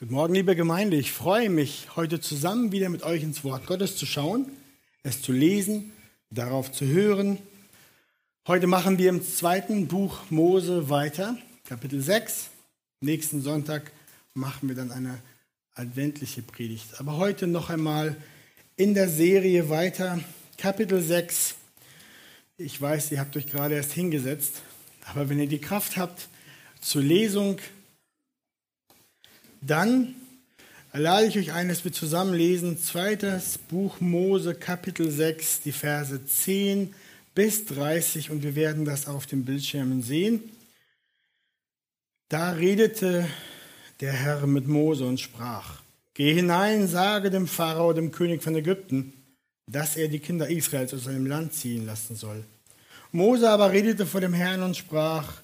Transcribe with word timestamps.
Guten 0.00 0.14
Morgen, 0.14 0.34
liebe 0.34 0.54
Gemeinde. 0.54 0.96
Ich 0.96 1.10
freue 1.10 1.50
mich, 1.50 1.88
heute 1.96 2.20
zusammen 2.20 2.70
wieder 2.70 2.88
mit 2.88 3.02
euch 3.02 3.24
ins 3.24 3.42
Wort 3.42 3.66
Gottes 3.66 3.96
zu 3.96 4.06
schauen, 4.06 4.46
es 5.02 5.22
zu 5.22 5.32
lesen, 5.32 5.90
darauf 6.30 6.70
zu 6.70 6.86
hören. 6.86 7.38
Heute 8.46 8.68
machen 8.68 8.98
wir 8.98 9.08
im 9.08 9.24
zweiten 9.24 9.88
Buch 9.88 10.20
Mose 10.30 10.88
weiter, 10.88 11.36
Kapitel 11.64 12.00
6. 12.00 12.50
Nächsten 13.00 13.42
Sonntag 13.42 13.90
machen 14.34 14.68
wir 14.68 14.76
dann 14.76 14.92
eine 14.92 15.18
adventliche 15.74 16.42
Predigt. 16.42 17.00
Aber 17.00 17.16
heute 17.16 17.48
noch 17.48 17.68
einmal 17.68 18.14
in 18.76 18.94
der 18.94 19.08
Serie 19.08 19.68
weiter, 19.68 20.20
Kapitel 20.58 21.02
6. 21.02 21.56
Ich 22.56 22.80
weiß, 22.80 23.10
ihr 23.10 23.18
habt 23.18 23.36
euch 23.36 23.46
gerade 23.46 23.74
erst 23.74 23.94
hingesetzt, 23.94 24.62
aber 25.06 25.28
wenn 25.28 25.40
ihr 25.40 25.48
die 25.48 25.60
Kraft 25.60 25.96
habt 25.96 26.28
zur 26.80 27.02
Lesung, 27.02 27.58
dann 29.60 30.14
lade 30.92 31.26
ich 31.26 31.38
euch 31.38 31.52
ein, 31.52 31.68
dass 31.68 31.84
wir 31.84 31.92
zusammen 31.92 32.34
lesen, 32.34 32.78
zweites 32.78 33.58
Buch 33.58 34.00
Mose, 34.00 34.54
Kapitel 34.54 35.10
6, 35.10 35.60
die 35.62 35.72
Verse 35.72 36.24
10 36.24 36.94
bis 37.34 37.66
30 37.66 38.30
und 38.30 38.42
wir 38.42 38.54
werden 38.56 38.84
das 38.84 39.06
auf 39.06 39.26
den 39.26 39.44
Bildschirmen 39.44 40.02
sehen. 40.02 40.42
Da 42.28 42.52
redete 42.52 43.26
der 44.00 44.12
Herr 44.12 44.46
mit 44.46 44.68
Mose 44.68 45.04
und 45.04 45.20
sprach, 45.20 45.80
Geh 46.14 46.34
hinein, 46.34 46.88
sage 46.88 47.30
dem 47.30 47.46
Pharao, 47.46 47.92
dem 47.92 48.10
König 48.10 48.42
von 48.42 48.56
Ägypten, 48.56 49.12
dass 49.68 49.96
er 49.96 50.08
die 50.08 50.18
Kinder 50.18 50.48
Israels 50.48 50.92
aus 50.92 51.04
seinem 51.04 51.26
Land 51.26 51.54
ziehen 51.54 51.86
lassen 51.86 52.16
soll. 52.16 52.42
Mose 53.12 53.48
aber 53.48 53.70
redete 53.70 54.04
vor 54.04 54.20
dem 54.20 54.32
Herrn 54.32 54.64
und 54.64 54.76
sprach, 54.76 55.40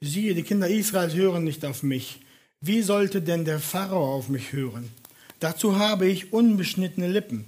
siehe, 0.00 0.34
die 0.34 0.42
Kinder 0.42 0.68
Israels 0.68 1.14
hören 1.14 1.44
nicht 1.44 1.64
auf 1.64 1.82
mich, 1.82 2.20
wie 2.60 2.82
sollte 2.82 3.22
denn 3.22 3.44
der 3.44 3.58
Pharao 3.58 4.14
auf 4.14 4.28
mich 4.28 4.52
hören? 4.52 4.90
Dazu 5.38 5.78
habe 5.78 6.06
ich 6.06 6.32
unbeschnittene 6.32 7.08
Lippen. 7.08 7.46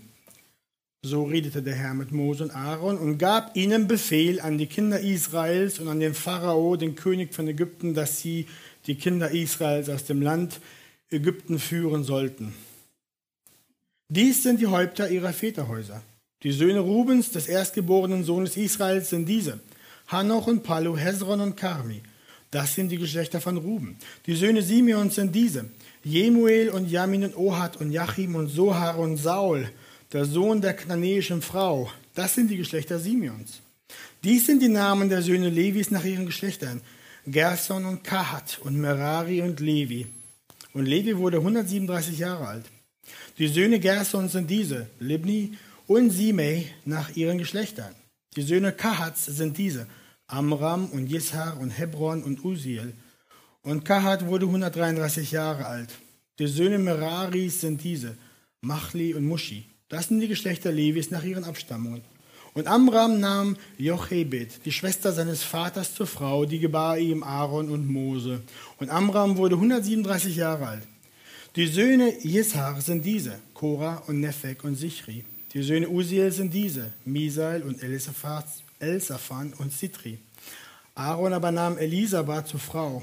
So 1.02 1.24
redete 1.24 1.62
der 1.62 1.74
Herr 1.74 1.94
mit 1.94 2.12
Mose 2.12 2.44
und 2.44 2.52
Aaron 2.52 2.96
und 2.96 3.18
gab 3.18 3.56
ihnen 3.56 3.88
Befehl 3.88 4.40
an 4.40 4.56
die 4.56 4.66
Kinder 4.66 5.00
Israels 5.00 5.80
und 5.80 5.88
an 5.88 6.00
den 6.00 6.14
Pharao, 6.14 6.76
den 6.76 6.94
König 6.94 7.34
von 7.34 7.48
Ägypten, 7.48 7.92
dass 7.92 8.20
sie 8.20 8.46
die 8.86 8.94
Kinder 8.94 9.30
Israels 9.30 9.88
aus 9.88 10.04
dem 10.04 10.22
Land 10.22 10.60
Ägypten 11.10 11.58
führen 11.58 12.04
sollten. 12.04 12.54
Dies 14.08 14.42
sind 14.42 14.60
die 14.60 14.68
Häupter 14.68 15.10
ihrer 15.10 15.32
Väterhäuser. 15.32 16.02
Die 16.42 16.52
Söhne 16.52 16.80
Rubens, 16.80 17.30
des 17.30 17.48
erstgeborenen 17.48 18.24
Sohnes 18.24 18.56
Israels, 18.56 19.10
sind 19.10 19.26
diese: 19.26 19.60
Hanoch 20.06 20.46
und 20.46 20.62
Palu, 20.62 20.96
Hezron 20.96 21.40
und 21.40 21.56
Karmi. 21.56 22.02
Das 22.52 22.74
sind 22.74 22.90
die 22.90 22.98
Geschlechter 22.98 23.40
von 23.40 23.56
Ruben. 23.56 23.96
Die 24.26 24.34
Söhne 24.34 24.60
Simeons 24.62 25.14
sind 25.14 25.34
diese: 25.34 25.70
Jemuel 26.04 26.68
und 26.68 26.90
Jamin 26.90 27.24
und 27.24 27.36
Ohad 27.36 27.78
und 27.78 27.90
Jachim 27.90 28.34
und 28.34 28.48
Sohar 28.48 28.98
und 28.98 29.16
Saul, 29.16 29.70
der 30.12 30.26
Sohn 30.26 30.60
der 30.60 30.74
kananäischen 30.74 31.40
Frau. 31.40 31.90
Das 32.14 32.34
sind 32.34 32.50
die 32.50 32.58
Geschlechter 32.58 32.98
Simeons. 32.98 33.62
Dies 34.22 34.44
sind 34.44 34.60
die 34.60 34.68
Namen 34.68 35.08
der 35.08 35.22
Söhne 35.22 35.48
Levis 35.48 35.90
nach 35.90 36.04
ihren 36.04 36.26
Geschlechtern: 36.26 36.82
Gerson 37.26 37.86
und 37.86 38.04
Kahat 38.04 38.58
und 38.62 38.76
Merari 38.76 39.40
und 39.40 39.58
Levi. 39.60 40.06
Und 40.74 40.84
Levi 40.84 41.16
wurde 41.16 41.38
137 41.38 42.18
Jahre 42.18 42.48
alt. 42.48 42.66
Die 43.38 43.48
Söhne 43.48 43.80
Gersons 43.80 44.32
sind 44.32 44.50
diese: 44.50 44.90
Libni 45.00 45.56
und 45.86 46.10
Simei 46.10 46.66
nach 46.84 47.16
ihren 47.16 47.38
Geschlechtern. 47.38 47.94
Die 48.36 48.42
Söhne 48.42 48.72
Kahats 48.72 49.24
sind 49.24 49.56
diese: 49.56 49.86
Amram 50.32 50.86
und 50.86 51.08
Jishar 51.08 51.58
und 51.60 51.68
Hebron 51.68 52.22
und 52.22 52.42
Uziel. 52.42 52.94
Und 53.62 53.84
Kahat 53.84 54.26
wurde 54.26 54.46
133 54.46 55.30
Jahre 55.30 55.66
alt. 55.66 55.90
Die 56.38 56.46
Söhne 56.46 56.78
Meraris 56.78 57.60
sind 57.60 57.84
diese, 57.84 58.16
Machli 58.62 59.12
und 59.12 59.26
Mushi. 59.26 59.66
Das 59.90 60.08
sind 60.08 60.20
die 60.20 60.28
Geschlechter 60.28 60.72
Levis 60.72 61.10
nach 61.10 61.22
ihren 61.22 61.44
Abstammungen. 61.44 62.00
Und 62.54 62.66
Amram 62.66 63.20
nahm 63.20 63.58
Jochebed, 63.76 64.64
die 64.64 64.72
Schwester 64.72 65.12
seines 65.12 65.42
Vaters, 65.42 65.94
zur 65.94 66.06
Frau, 66.06 66.46
die 66.46 66.60
gebar 66.60 66.96
ihm 66.96 67.22
Aaron 67.22 67.68
und 67.68 67.86
Mose. 67.86 68.40
Und 68.78 68.88
Amram 68.88 69.36
wurde 69.36 69.56
137 69.56 70.36
Jahre 70.36 70.66
alt. 70.66 70.88
Die 71.56 71.66
Söhne 71.66 72.10
Jishar 72.22 72.80
sind 72.80 73.04
diese, 73.04 73.38
Korah 73.52 74.02
und 74.06 74.20
Nephek 74.20 74.64
und 74.64 74.76
Sichri. 74.76 75.24
Die 75.52 75.62
Söhne 75.62 75.90
Uziel 75.90 76.32
sind 76.32 76.54
diese, 76.54 76.94
Misael 77.04 77.62
und 77.62 77.82
Elisaphat 77.82 78.46
Elsafan 78.82 79.54
und 79.58 79.72
Sitri. 79.72 80.18
Aaron 80.94 81.32
aber 81.32 81.52
nahm 81.52 81.78
Elisabeth 81.78 82.48
zur 82.48 82.60
Frau, 82.60 83.02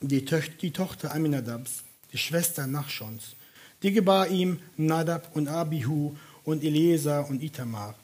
die, 0.00 0.24
Töch 0.24 0.56
die 0.60 0.70
Tochter 0.70 1.14
Aminadabs, 1.14 1.84
die 2.12 2.18
Schwester 2.18 2.66
Nachschons. 2.66 3.36
Die 3.82 3.92
gebar 3.92 4.28
ihm 4.28 4.60
Nadab 4.76 5.34
und 5.34 5.48
Abihu 5.48 6.14
und 6.44 6.62
Eliezer 6.64 7.28
und 7.28 7.42
Itamar. 7.42 7.94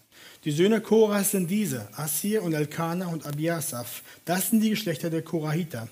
Die 0.45 0.51
Söhne 0.51 0.81
Koras 0.81 1.31
sind 1.31 1.51
diese, 1.51 1.89
Assir 1.97 2.43
und 2.43 2.53
Elkanah 2.53 3.09
und 3.09 3.27
Abiasaph. 3.27 4.03
Das 4.25 4.51
sind 4.51 4.61
die 4.61 4.71
Geschlechter 4.71 5.09
der 5.09 5.23
Korahiter. 5.23 5.89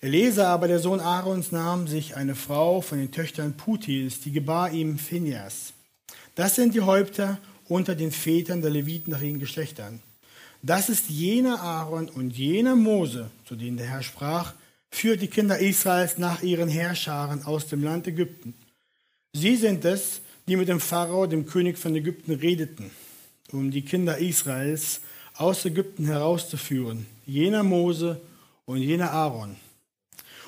Eliezer 0.00 0.48
aber, 0.48 0.68
der 0.68 0.78
Sohn 0.78 1.00
Aarons, 1.00 1.52
nahm 1.52 1.86
sich 1.86 2.16
eine 2.16 2.34
Frau 2.34 2.80
von 2.80 2.98
den 2.98 3.10
Töchtern 3.10 3.56
Putils, 3.56 4.20
die 4.20 4.32
gebar 4.32 4.70
ihm 4.72 4.98
Phineas. 4.98 5.72
Das 6.34 6.54
sind 6.54 6.74
die 6.74 6.80
Häupter 6.80 7.38
unter 7.68 7.94
den 7.94 8.10
Vätern 8.10 8.60
der 8.60 8.70
Leviten 8.70 9.10
nach 9.10 9.22
ihren 9.22 9.38
Geschlechtern. 9.38 10.00
Das 10.66 10.88
ist 10.88 11.10
jener 11.10 11.60
Aaron 11.60 12.08
und 12.08 12.38
jener 12.38 12.74
Mose, 12.74 13.30
zu 13.44 13.54
denen 13.54 13.76
der 13.76 13.86
Herr 13.86 14.02
sprach, 14.02 14.54
führt 14.90 15.20
die 15.20 15.28
Kinder 15.28 15.58
Israels 15.58 16.16
nach 16.16 16.42
ihren 16.42 16.70
Herrscharen 16.70 17.44
aus 17.44 17.66
dem 17.66 17.84
Land 17.84 18.06
Ägypten. 18.06 18.54
Sie 19.34 19.56
sind 19.56 19.84
es, 19.84 20.22
die 20.48 20.56
mit 20.56 20.68
dem 20.68 20.80
Pharao, 20.80 21.26
dem 21.26 21.44
König 21.44 21.76
von 21.76 21.94
Ägypten, 21.94 22.32
redeten, 22.32 22.90
um 23.52 23.70
die 23.70 23.82
Kinder 23.82 24.16
Israels 24.16 25.02
aus 25.36 25.66
Ägypten 25.66 26.06
herauszuführen. 26.06 27.04
Jener 27.26 27.62
Mose 27.62 28.22
und 28.64 28.78
jener 28.78 29.10
Aaron. 29.10 29.56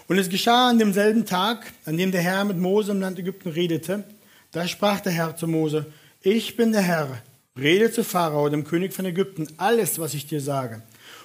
Und 0.09 0.17
es 0.17 0.31
geschah 0.31 0.71
an 0.71 0.79
demselben 0.79 1.27
Tag, 1.27 1.71
an 1.85 1.99
dem 1.99 2.11
der 2.11 2.23
Herr 2.23 2.47
mit 2.47 2.57
Mose 2.57 2.93
im 2.93 3.01
Land 3.03 3.19
Ägypten 3.19 3.51
redete, 3.51 4.05
da 4.51 4.67
sprach 4.67 5.01
der 5.01 5.13
Herr 5.13 5.37
zu 5.37 5.47
Mose, 5.47 5.85
ich 6.23 6.57
bin 6.57 6.73
der 6.73 6.81
Herr, 6.81 7.23
rede 7.57 7.91
zu 7.91 8.05
Pharao, 8.05 8.49
dem 8.49 8.65
König 8.65 8.93
von 8.93 9.05
Ägypten, 9.05 9.49
alles, 9.57 9.99
was 9.99 10.15
ich 10.15 10.27
dir 10.27 10.41
sage. 10.41 10.83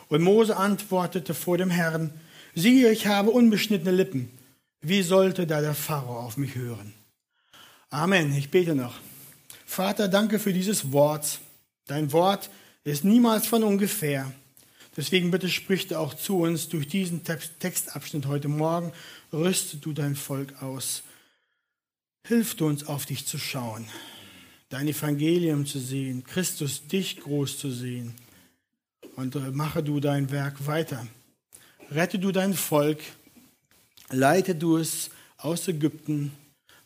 Und 0.07 0.21
Mose 0.21 0.57
antwortete 0.57 1.33
vor 1.33 1.57
dem 1.57 1.69
Herrn, 1.69 2.11
siehe, 2.55 2.91
ich 2.91 3.07
habe 3.07 3.31
unbeschnittene 3.31 3.91
Lippen. 3.91 4.29
Wie 4.81 5.03
sollte 5.03 5.45
da 5.45 5.61
der 5.61 5.75
Pharao 5.75 6.19
auf 6.19 6.37
mich 6.37 6.55
hören? 6.55 6.93
Amen. 7.89 8.33
Ich 8.35 8.51
bete 8.51 8.75
noch. 8.75 8.95
Vater, 9.65 10.07
danke 10.07 10.39
für 10.39 10.53
dieses 10.53 10.91
Wort. 10.91 11.39
Dein 11.87 12.11
Wort 12.11 12.49
ist 12.83 13.03
niemals 13.03 13.45
von 13.45 13.63
ungefähr. 13.63 14.31
Deswegen 14.97 15.31
bitte 15.31 15.49
sprich 15.49 15.87
du 15.87 15.97
auch 15.97 16.13
zu 16.13 16.39
uns 16.39 16.67
durch 16.67 16.87
diesen 16.87 17.23
Textabschnitt 17.23 18.25
heute 18.25 18.49
Morgen. 18.49 18.91
Rüste 19.31 19.77
du 19.77 19.93
dein 19.93 20.15
Volk 20.15 20.61
aus. 20.61 21.03
Hilf 22.27 22.55
du 22.55 22.67
uns, 22.67 22.85
auf 22.85 23.05
dich 23.05 23.25
zu 23.25 23.37
schauen 23.37 23.87
dein 24.71 24.87
Evangelium 24.87 25.65
zu 25.65 25.79
sehen, 25.79 26.23
Christus 26.23 26.87
dich 26.87 27.19
groß 27.19 27.59
zu 27.59 27.69
sehen. 27.71 28.15
Und 29.17 29.35
äh, 29.35 29.51
mache 29.51 29.83
du 29.83 29.99
dein 29.99 30.31
Werk 30.31 30.65
weiter. 30.65 31.05
Rette 31.91 32.17
du 32.17 32.31
dein 32.31 32.53
Volk, 32.53 32.99
leite 34.09 34.55
du 34.55 34.77
es 34.77 35.11
aus 35.37 35.67
Ägypten, 35.67 36.31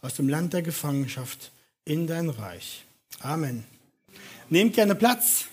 aus 0.02 0.16
dem 0.16 0.28
Land 0.28 0.54
der 0.54 0.64
Gefangenschaft 0.64 1.52
in 1.86 2.08
dein 2.08 2.30
Reich. 2.30 2.84
Amen. 3.20 3.64
Nehmt 4.50 4.74
gerne 4.74 4.96
Platz. 4.96 5.46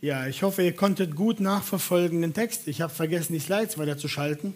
Ja, 0.00 0.28
ich 0.28 0.42
hoffe, 0.42 0.62
ihr 0.62 0.74
konntet 0.74 1.16
gut 1.16 1.40
nachverfolgen 1.40 2.22
den 2.22 2.34
Text. 2.34 2.68
Ich 2.68 2.80
habe 2.80 2.94
vergessen, 2.94 3.32
die 3.32 3.40
Slides 3.40 3.76
weiterzuschalten 3.76 4.54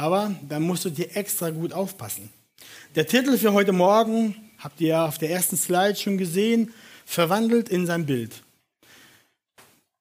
aber 0.00 0.34
da 0.48 0.58
musst 0.58 0.86
du 0.86 0.90
dir 0.90 1.14
extra 1.14 1.50
gut 1.50 1.74
aufpassen. 1.74 2.30
Der 2.94 3.06
Titel 3.06 3.36
für 3.36 3.52
heute 3.52 3.72
Morgen 3.72 4.34
habt 4.56 4.80
ihr 4.80 5.02
auf 5.02 5.18
der 5.18 5.30
ersten 5.30 5.58
Slide 5.58 5.94
schon 5.94 6.16
gesehen, 6.16 6.72
verwandelt 7.04 7.68
in 7.68 7.84
sein 7.84 8.06
Bild. 8.06 8.42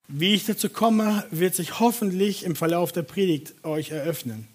Wie 0.08 0.36
ich 0.36 0.46
dazu 0.46 0.70
komme, 0.70 1.28
wird 1.32 1.54
sich 1.54 1.82
hoffentlich 1.82 2.46
im 2.46 2.56
Verlauf 2.56 2.94
der 2.94 3.02
Predigt 3.02 3.66
euch 3.66 3.92
eröffnen. 3.92 4.48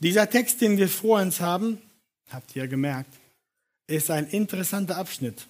Dieser 0.00 0.28
Text, 0.28 0.60
den 0.60 0.76
wir 0.76 0.90
vor 0.90 1.22
uns 1.22 1.40
haben, 1.40 1.78
habt 2.28 2.54
ihr 2.54 2.68
gemerkt, 2.68 3.14
ist 3.86 4.10
ein 4.10 4.26
interessanter 4.26 4.98
Abschnitt. 4.98 5.46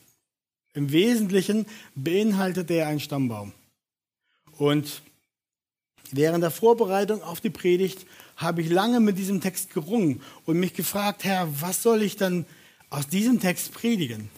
Im 0.75 0.93
Wesentlichen 0.93 1.67
beinhaltet 1.97 2.71
er 2.71 2.87
einen 2.87 3.01
Stammbaum. 3.01 3.53
Und 4.59 5.03
während 6.13 6.45
der 6.45 6.53
Vorbereitung 6.53 7.21
auf 7.25 7.41
die 7.41 7.51
Predigt 7.51 8.07
habe 8.37 8.63
ich 8.63 8.69
lange 8.69 9.01
mit 9.01 9.19
diesem 9.19 9.41
Text 9.41 9.73
gerungen 9.73 10.21
und 10.45 10.59
mich 10.59 10.75
gefragt, 10.75 11.25
Herr, 11.25 11.49
was 11.61 11.83
soll 11.83 12.03
ich 12.03 12.17
dann 12.17 12.47
aus 12.91 13.09
diesem 13.09 13.41
Text 13.41 13.73
predigen? 13.73 14.31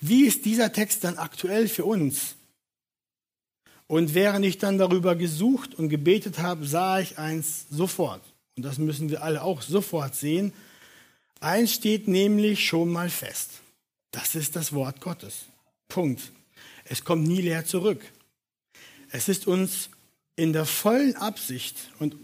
Wie 0.00 0.24
ist 0.24 0.44
dieser 0.44 0.72
Text 0.72 1.04
dann 1.04 1.18
aktuell 1.18 1.68
für 1.68 1.84
uns? 1.84 2.36
Und 3.86 4.14
während 4.14 4.44
ich 4.44 4.58
dann 4.58 4.78
darüber 4.78 5.16
gesucht 5.16 5.74
und 5.74 5.88
gebetet 5.88 6.38
habe, 6.38 6.66
sah 6.66 7.00
ich 7.00 7.18
eins 7.18 7.66
sofort. 7.70 8.22
Und 8.56 8.64
das 8.64 8.78
müssen 8.78 9.10
wir 9.10 9.22
alle 9.22 9.42
auch 9.42 9.62
sofort 9.62 10.14
sehen. 10.14 10.52
Eins 11.40 11.74
steht 11.74 12.08
nämlich 12.08 12.64
schon 12.64 12.90
mal 12.90 13.10
fest. 13.10 13.50
Das 14.10 14.34
ist 14.34 14.56
das 14.56 14.72
Wort 14.72 15.00
Gottes. 15.00 15.46
Punkt. 15.88 16.32
Es 16.84 17.04
kommt 17.04 17.26
nie 17.26 17.40
leer 17.40 17.64
zurück. 17.64 18.02
Es 19.10 19.28
ist 19.28 19.46
uns 19.46 19.90
in 20.36 20.52
der 20.52 20.64
vollen 20.64 21.16
Absicht 21.16 21.76
und 21.98 22.14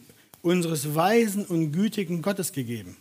unseres 0.48 0.94
weisen 0.94 1.44
und 1.46 1.72
gütigen 1.72 2.22
Gottes 2.22 2.52
gegeben. 2.52 2.96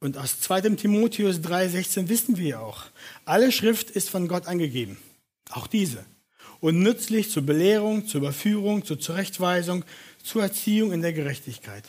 Und 0.00 0.18
aus 0.18 0.40
2. 0.40 0.60
Timotheus 0.76 1.36
3,16 1.36 2.08
wissen 2.08 2.36
wir 2.36 2.60
auch, 2.60 2.84
alle 3.24 3.50
Schrift 3.52 3.90
ist 3.90 4.10
von 4.10 4.28
Gott 4.28 4.46
angegeben, 4.46 4.98
auch 5.50 5.66
diese, 5.66 6.04
und 6.60 6.82
nützlich 6.82 7.30
zur 7.30 7.42
Belehrung, 7.42 8.06
zur 8.06 8.20
Überführung, 8.20 8.84
zur 8.84 9.00
Zurechtweisung, 9.00 9.84
zur 10.22 10.42
Erziehung 10.42 10.92
in 10.92 11.00
der 11.00 11.12
Gerechtigkeit. 11.12 11.84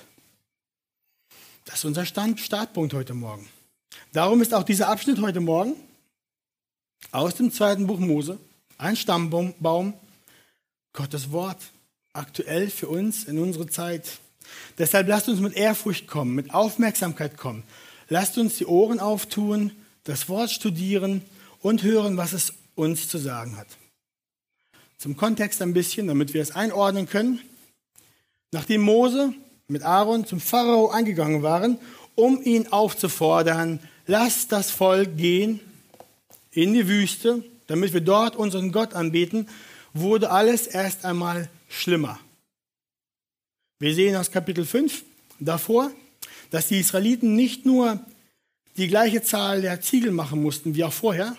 Das 1.65 1.79
ist 1.79 1.85
unser 1.85 2.05
Stand, 2.05 2.39
Startpunkt 2.39 2.93
heute 2.93 3.13
Morgen. 3.13 3.49
Darum 4.13 4.41
ist 4.41 4.53
auch 4.53 4.63
dieser 4.63 4.87
Abschnitt 4.87 5.19
heute 5.19 5.41
Morgen 5.41 5.75
aus 7.11 7.35
dem 7.35 7.51
zweiten 7.51 7.87
Buch 7.87 7.99
Mose 7.99 8.39
ein 8.77 8.95
Stammbaum, 8.95 9.93
Gottes 10.93 11.31
Wort, 11.31 11.59
aktuell 12.15 12.69
für 12.69 12.87
uns 12.87 13.25
in 13.25 13.39
unsere 13.39 13.67
Zeit. 13.67 14.19
Deshalb 14.77 15.07
lasst 15.07 15.29
uns 15.29 15.39
mit 15.39 15.53
Ehrfurcht 15.53 16.07
kommen, 16.07 16.35
mit 16.35 16.53
Aufmerksamkeit 16.53 17.37
kommen. 17.37 17.63
Lasst 18.09 18.37
uns 18.37 18.57
die 18.57 18.65
Ohren 18.65 18.99
auftun, 18.99 19.71
das 20.03 20.29
Wort 20.29 20.51
studieren 20.51 21.21
und 21.61 21.83
hören, 21.83 22.17
was 22.17 22.33
es 22.33 22.53
uns 22.75 23.07
zu 23.07 23.17
sagen 23.17 23.57
hat. 23.57 23.67
Zum 24.97 25.17
Kontext 25.17 25.61
ein 25.61 25.73
bisschen, 25.73 26.07
damit 26.07 26.33
wir 26.33 26.41
es 26.41 26.51
einordnen 26.51 27.07
können. 27.07 27.41
Nachdem 28.51 28.81
Mose 28.81 29.33
mit 29.67 29.83
Aaron 29.83 30.25
zum 30.25 30.39
Pharao 30.39 30.89
eingegangen 30.89 31.43
waren, 31.43 31.79
um 32.15 32.41
ihn 32.41 32.67
aufzufordern, 32.67 33.79
lasst 34.07 34.51
das 34.51 34.71
Volk 34.71 35.17
gehen 35.17 35.59
in 36.51 36.73
die 36.73 36.87
Wüste, 36.87 37.43
damit 37.67 37.93
wir 37.93 38.01
dort 38.01 38.35
unseren 38.35 38.71
Gott 38.71 38.93
anbeten, 38.93 39.49
wurde 39.93 40.29
alles 40.29 40.67
erst 40.67 41.03
einmal 41.03 41.49
schlimmer. 41.67 42.19
Wir 43.79 43.93
sehen 43.93 44.15
aus 44.15 44.31
Kapitel 44.31 44.65
5 44.65 45.03
davor, 45.39 45.91
dass 46.49 46.67
die 46.67 46.79
Israeliten 46.79 47.35
nicht 47.35 47.65
nur 47.65 47.99
die 48.77 48.87
gleiche 48.87 49.21
Zahl 49.21 49.61
der 49.61 49.81
Ziegel 49.81 50.11
machen 50.11 50.41
mussten 50.41 50.75
wie 50.75 50.83
auch 50.83 50.93
vorher, 50.93 51.35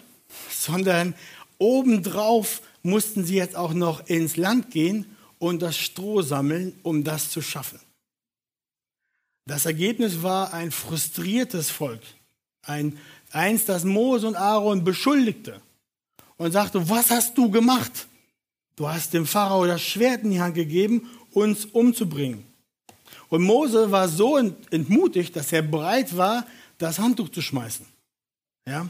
sondern 0.50 1.14
obendrauf 1.58 2.62
mussten 2.82 3.24
sie 3.24 3.36
jetzt 3.36 3.56
auch 3.56 3.72
noch 3.72 4.06
ins 4.06 4.36
Land 4.36 4.70
gehen 4.70 5.16
und 5.38 5.60
das 5.60 5.76
Stroh 5.76 6.22
sammeln, 6.22 6.78
um 6.82 7.04
das 7.04 7.30
zu 7.30 7.42
schaffen. 7.42 7.80
Das 9.46 9.66
Ergebnis 9.66 10.22
war 10.22 10.52
ein 10.52 10.72
frustriertes 10.72 11.70
Volk, 11.70 12.02
ein, 12.62 12.98
eins, 13.30 13.64
das 13.64 13.84
Mose 13.84 14.26
und 14.26 14.36
Aaron 14.36 14.82
beschuldigte 14.82 15.60
und 16.36 16.52
sagte, 16.52 16.88
was 16.88 17.10
hast 17.10 17.38
du 17.38 17.50
gemacht? 17.50 18.08
Du 18.76 18.88
hast 18.88 19.14
dem 19.14 19.26
Pharao 19.26 19.66
das 19.66 19.82
Schwert 19.82 20.22
in 20.22 20.30
die 20.30 20.40
Hand 20.40 20.54
gegeben, 20.54 21.10
uns 21.32 21.64
umzubringen. 21.64 22.44
Und 23.28 23.42
Mose 23.42 23.90
war 23.90 24.08
so 24.08 24.36
entmutigt, 24.36 25.34
dass 25.34 25.52
er 25.52 25.62
bereit 25.62 26.16
war, 26.16 26.46
das 26.78 26.98
Handtuch 26.98 27.30
zu 27.30 27.40
schmeißen. 27.40 27.86
Ja? 28.66 28.88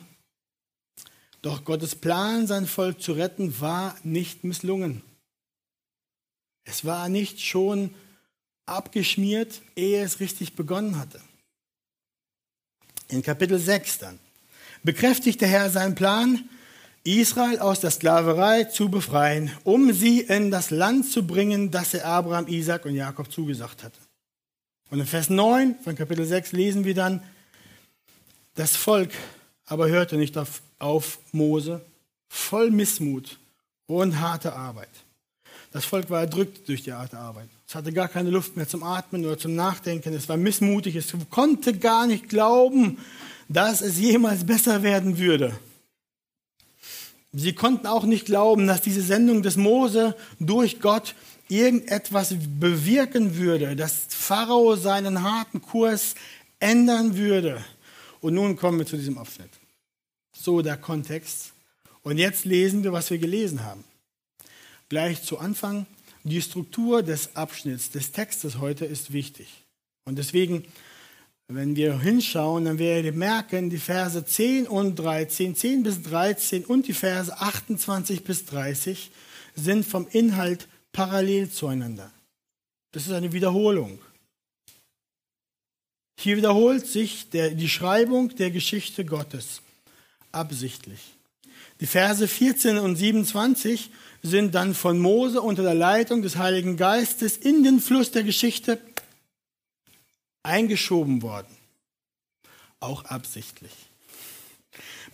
Doch 1.41 1.65
Gottes 1.65 1.95
Plan, 1.95 2.47
sein 2.47 2.67
Volk 2.67 3.01
zu 3.01 3.13
retten, 3.13 3.61
war 3.61 3.97
nicht 4.03 4.43
misslungen. 4.43 5.03
Es 6.65 6.85
war 6.85 7.09
nicht 7.09 7.41
schon 7.41 7.95
abgeschmiert, 8.67 9.63
ehe 9.77 10.03
es 10.03 10.19
richtig 10.19 10.55
begonnen 10.55 10.99
hatte. 10.99 11.21
In 13.09 13.23
Kapitel 13.23 13.59
6 13.59 13.99
dann 13.99 14.19
bekräftigt 14.83 15.41
der 15.41 15.49
Herr 15.49 15.71
seinen 15.71 15.95
Plan, 15.95 16.49
Israel 17.07 17.61
aus 17.61 17.81
der 17.81 17.91
Sklaverei 17.91 18.65
zu 18.65 18.89
befreien, 18.89 19.51
um 19.65 19.93
sie 19.93 20.21
in 20.21 20.51
das 20.51 20.71
Land 20.71 21.11
zu 21.11 21.27
bringen, 21.27 21.71
das 21.71 21.95
er 21.95 22.07
Abraham, 22.07 22.49
Isaac 22.49 22.85
und 22.85 22.95
Jakob 22.95 23.33
zugesagt 23.33 23.85
hatte. 23.85 23.99
Und 24.91 25.01
in 25.01 25.07
Vers 25.07 25.31
9 25.31 25.77
von 25.83 25.95
Kapitel 25.95 26.25
6 26.25 26.53
lesen 26.53 26.85
wir 26.85 26.95
dann, 26.95 27.23
das 28.55 28.75
Volk 28.75 29.11
aber 29.67 29.89
hörte 29.89 30.17
nicht 30.17 30.37
auf, 30.39 30.63
auf 30.79 31.19
Mose, 31.33 31.81
voll 32.29 32.71
Missmut 32.71 33.39
und 33.87 34.21
harte 34.21 34.53
Arbeit. 34.55 34.89
Das 35.73 35.85
Volk 35.85 36.09
war 36.09 36.21
erdrückt 36.21 36.69
durch 36.69 36.83
die 36.83 36.93
harte 36.93 37.19
Arbeit. 37.19 37.49
Es 37.69 37.75
hatte 37.75 37.93
gar 37.93 38.09
keine 38.09 38.31
Luft 38.31 38.57
mehr 38.57 38.69
zum 38.69 38.83
Atmen 38.83 39.25
oder 39.25 39.37
zum 39.39 39.55
Nachdenken. 39.55 40.15
Es 40.15 40.29
war 40.29 40.37
missmutig. 40.37 40.97
Es 40.97 41.13
konnte 41.31 41.77
gar 41.77 42.07
nicht 42.07 42.29
glauben, 42.29 42.99
dass 43.49 43.81
es 43.81 43.99
jemals 43.99 44.47
besser 44.47 44.83
werden 44.83 45.19
würde. 45.19 45.59
Sie 47.39 47.53
konnten 47.53 47.87
auch 47.87 48.05
nicht 48.05 48.27
glauben, 48.27 48.67
dass 48.67 48.81
diese 48.81 49.03
Sendung 49.03 49.43
des 49.43 49.57
Mose 49.57 50.17
durch 50.41 50.81
Gott 50.81 51.15
irgendetwas 51.49 52.35
bewirken 52.59 53.37
würde, 53.37 53.77
dass 53.77 54.07
Pharao 54.09 54.77
seinen 54.77 55.23
harten 55.23 55.61
Kurs 55.63 56.15
ändern 56.59 57.17
würde. 57.17 57.65
Und 58.21 58.35
nun 58.35 58.57
kommen 58.57 58.79
wir 58.79 58.87
zu 58.87 58.97
diesem 58.97 59.19
Abschnitt. 59.19 59.51
So 60.33 60.63
der 60.63 60.77
Kontext. 60.77 61.53
Und 62.03 62.19
jetzt 62.19 62.45
lesen 62.45 62.83
wir, 62.85 62.93
was 62.93 63.11
wir 63.11 63.19
gelesen 63.19 63.65
haben 63.65 63.85
gleich 64.89 65.23
zu 65.23 65.39
Anfang. 65.39 65.87
Die 66.25 66.43
Struktur 66.43 67.03
des 67.03 67.37
Abschnitts, 67.37 67.91
des 67.91 68.13
Textes 68.13 68.59
heute 68.59 68.85
ist 68.85 69.13
wichtig. 69.13 69.65
Und 70.05 70.19
deswegen, 70.19 70.65
wenn 71.49 71.77
wir 71.77 72.01
hinschauen, 72.01 72.65
dann 72.65 72.79
werden 72.79 73.05
wir 73.05 73.13
merken, 73.13 73.71
die 73.71 73.79
Verse 73.79 74.25
10 74.25 74.67
und 74.67 74.97
13, 74.97 75.55
10 75.55 75.83
bis 75.85 76.03
13 76.03 76.65
und 76.65 76.89
die 76.89 76.93
Verse 76.93 77.33
28 77.39 78.25
bis 78.25 78.47
30 78.47 79.11
sind 79.55 79.85
vom 79.85 80.09
Inhalt 80.11 80.67
parallel 80.93 81.51
zueinander. 81.51 82.11
Das 82.93 83.07
ist 83.07 83.13
eine 83.13 83.33
Wiederholung. 83.33 84.01
Hier 86.19 86.37
wiederholt 86.37 86.87
sich 86.87 87.31
der, 87.31 87.51
die 87.51 87.69
Schreibung 87.69 88.35
der 88.37 88.51
Geschichte 88.51 89.05
Gottes 89.05 89.61
absichtlich. 90.33 91.01
Die 91.81 91.87
Verse 91.87 92.27
14 92.27 92.79
und 92.79 92.97
27 92.97 93.91
sind 94.23 94.55
dann 94.55 94.75
von 94.75 94.99
Mose 94.99 95.43
unter 95.43 95.63
der 95.63 95.75
Leitung 95.75 96.23
des 96.23 96.37
Heiligen 96.37 96.77
Geistes 96.77 97.37
in 97.37 97.63
den 97.63 97.81
Fluss 97.81 98.11
der 98.11 98.25
Geschichte 98.25 98.81
eingeschoben 100.47 101.23
worden. 101.23 101.55
Auch 102.81 103.05
absichtlich. 103.05 103.73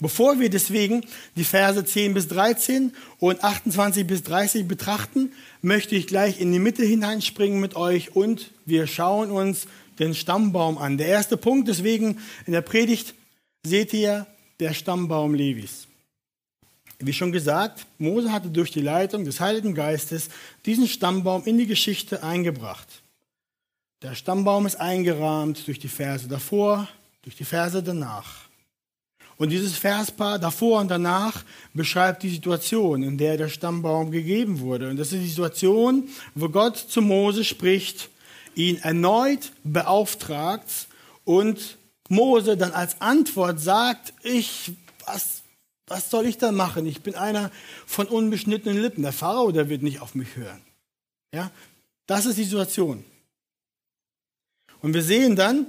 Bevor 0.01 0.41
wir 0.41 0.51
deswegen 0.51 1.05
die 1.37 1.45
Verse 1.45 1.85
10 1.85 2.15
bis 2.15 2.29
13 2.29 2.93
und 3.19 3.45
28 3.45 4.07
bis 4.07 4.23
30 4.25 4.67
betrachten, 4.67 5.33
möchte 5.61 5.95
ich 5.95 6.07
gleich 6.07 6.41
in 6.41 6.51
die 6.51 6.59
Mitte 6.59 6.85
hineinspringen 6.85 7.61
mit 7.61 7.77
euch 7.77 8.17
und 8.17 8.51
wir 8.65 8.87
schauen 8.87 9.31
uns 9.31 9.67
den 9.99 10.15
Stammbaum 10.15 10.79
an. 10.79 10.99
Der 10.99 11.07
erste 11.07 11.37
Punkt 11.37 11.69
deswegen 11.69 12.19
in 12.47 12.53
der 12.53 12.63
Predigt 12.63 13.15
seht 13.65 13.93
ihr 13.93 14.27
der 14.59 14.75
Stammbaum 14.75 15.35
Levis. 15.35 15.87
Wie 16.99 17.13
schon 17.13 17.33
gesagt, 17.33 17.87
Mose 17.99 18.33
hatte 18.33 18.49
durch 18.49 18.71
die 18.71 18.81
Leitung 18.81 19.25
des 19.25 19.41
Heiligen 19.41 19.75
Geistes 19.75 20.29
diesen 20.67 20.87
Stammbaum 20.87 21.45
in 21.45 21.59
die 21.59 21.67
Geschichte 21.67 22.23
eingebracht. 22.23 23.02
Der 24.03 24.17
Stammbaum 24.17 24.67
ist 24.67 24.81
eingerahmt 24.81 25.65
durch 25.69 25.79
die 25.79 25.89
Verse 25.89 26.27
davor, 26.27 26.89
durch 27.23 27.37
die 27.37 27.45
Verse 27.45 27.81
danach. 27.81 28.49
Und 29.37 29.51
dieses 29.51 29.77
Verspaar 29.77 30.41
davor 30.41 30.81
und 30.81 30.89
danach 30.89 31.45
beschreibt 31.73 32.25
die 32.25 32.31
Situation, 32.31 33.05
in 33.05 33.17
der 33.17 33.37
der 33.37 33.49
Stammbaum 33.49 34.11
gegeben 34.11 34.59
wurde. 34.59 34.91
Und 34.91 34.97
das 34.97 35.13
ist 35.13 35.23
die 35.23 35.29
Situation, 35.29 36.09
wo 36.35 36.49
Gott 36.49 36.77
zu 36.77 37.01
Mose 37.01 37.45
spricht, 37.45 38.11
ihn 38.57 38.79
erneut 38.79 39.53
beauftragt 39.63 40.89
und 41.25 41.79
Mose 42.09 42.57
dann 42.57 42.73
als 42.73 43.01
Antwort 43.01 43.61
sagt, 43.61 44.15
ich, 44.25 44.73
was, 45.07 45.43
was 45.87 46.11
soll 46.11 46.27
ich 46.27 46.39
da 46.39 46.51
machen? 46.51 46.87
Ich 46.87 47.03
bin 47.03 47.15
einer 47.15 47.53
von 47.87 48.07
unbeschnittenen 48.07 48.83
Lippen. 48.83 49.03
Der 49.03 49.13
Pharao, 49.13 49.53
der 49.53 49.69
wird 49.69 49.83
nicht 49.83 50.01
auf 50.01 50.17
mich 50.17 50.37
hören. 50.37 50.61
Ja, 51.33 51.53
das 52.07 52.27
ist 52.27 52.37
die 52.37 52.45
Situation. 52.45 53.05
Und 54.83 54.95
wir 54.95 55.03
sehen 55.03 55.37
dann, 55.37 55.67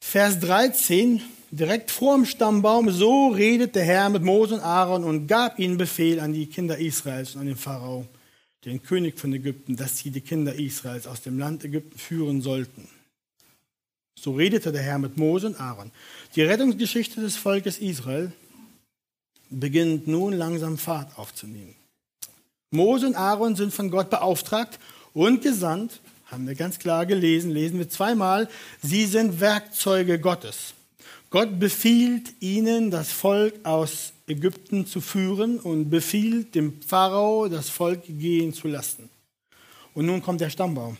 Vers 0.00 0.38
13, 0.38 1.20
direkt 1.50 1.90
vor 1.90 2.14
dem 2.14 2.24
Stammbaum, 2.24 2.90
so 2.90 3.28
redet 3.28 3.74
der 3.74 3.84
Herr 3.84 4.08
mit 4.10 4.22
Mose 4.22 4.54
und 4.54 4.60
Aaron 4.60 5.04
und 5.04 5.26
gab 5.26 5.58
ihnen 5.58 5.76
Befehl 5.76 6.20
an 6.20 6.32
die 6.32 6.46
Kinder 6.46 6.78
Israels 6.78 7.34
und 7.34 7.42
an 7.42 7.46
den 7.48 7.56
Pharao, 7.56 8.06
den 8.64 8.82
König 8.82 9.18
von 9.18 9.32
Ägypten, 9.32 9.76
dass 9.76 9.98
sie 9.98 10.10
die 10.10 10.20
Kinder 10.20 10.54
Israels 10.54 11.06
aus 11.06 11.22
dem 11.22 11.38
Land 11.38 11.64
Ägypten 11.64 11.98
führen 11.98 12.40
sollten. 12.40 12.88
So 14.18 14.32
redete 14.32 14.72
der 14.72 14.82
Herr 14.82 14.98
mit 14.98 15.16
Mose 15.16 15.48
und 15.48 15.60
Aaron. 15.60 15.90
Die 16.34 16.42
Rettungsgeschichte 16.42 17.20
des 17.20 17.36
Volkes 17.36 17.78
Israel 17.78 18.32
beginnt 19.50 20.06
nun 20.06 20.32
langsam 20.32 20.78
Fahrt 20.78 21.18
aufzunehmen. 21.18 21.74
Mose 22.70 23.06
und 23.06 23.14
Aaron 23.16 23.56
sind 23.56 23.72
von 23.72 23.90
Gott 23.90 24.10
beauftragt 24.10 24.78
und 25.14 25.42
gesandt, 25.42 26.00
haben 26.28 26.46
wir 26.46 26.54
ganz 26.54 26.78
klar 26.78 27.06
gelesen, 27.06 27.50
lesen 27.50 27.78
wir 27.78 27.88
zweimal, 27.88 28.48
sie 28.82 29.06
sind 29.06 29.40
Werkzeuge 29.40 30.20
Gottes. 30.20 30.74
Gott 31.30 31.58
befiehlt 31.58 32.34
ihnen, 32.40 32.90
das 32.90 33.10
Volk 33.10 33.54
aus 33.64 34.12
Ägypten 34.26 34.86
zu 34.86 35.00
führen 35.00 35.58
und 35.58 35.90
befiehlt 35.90 36.54
dem 36.54 36.80
Pharao, 36.82 37.48
das 37.48 37.70
Volk 37.70 38.02
gehen 38.06 38.52
zu 38.52 38.68
lassen. 38.68 39.08
Und 39.94 40.06
nun 40.06 40.22
kommt 40.22 40.40
der 40.40 40.50
Stammbaum. 40.50 40.96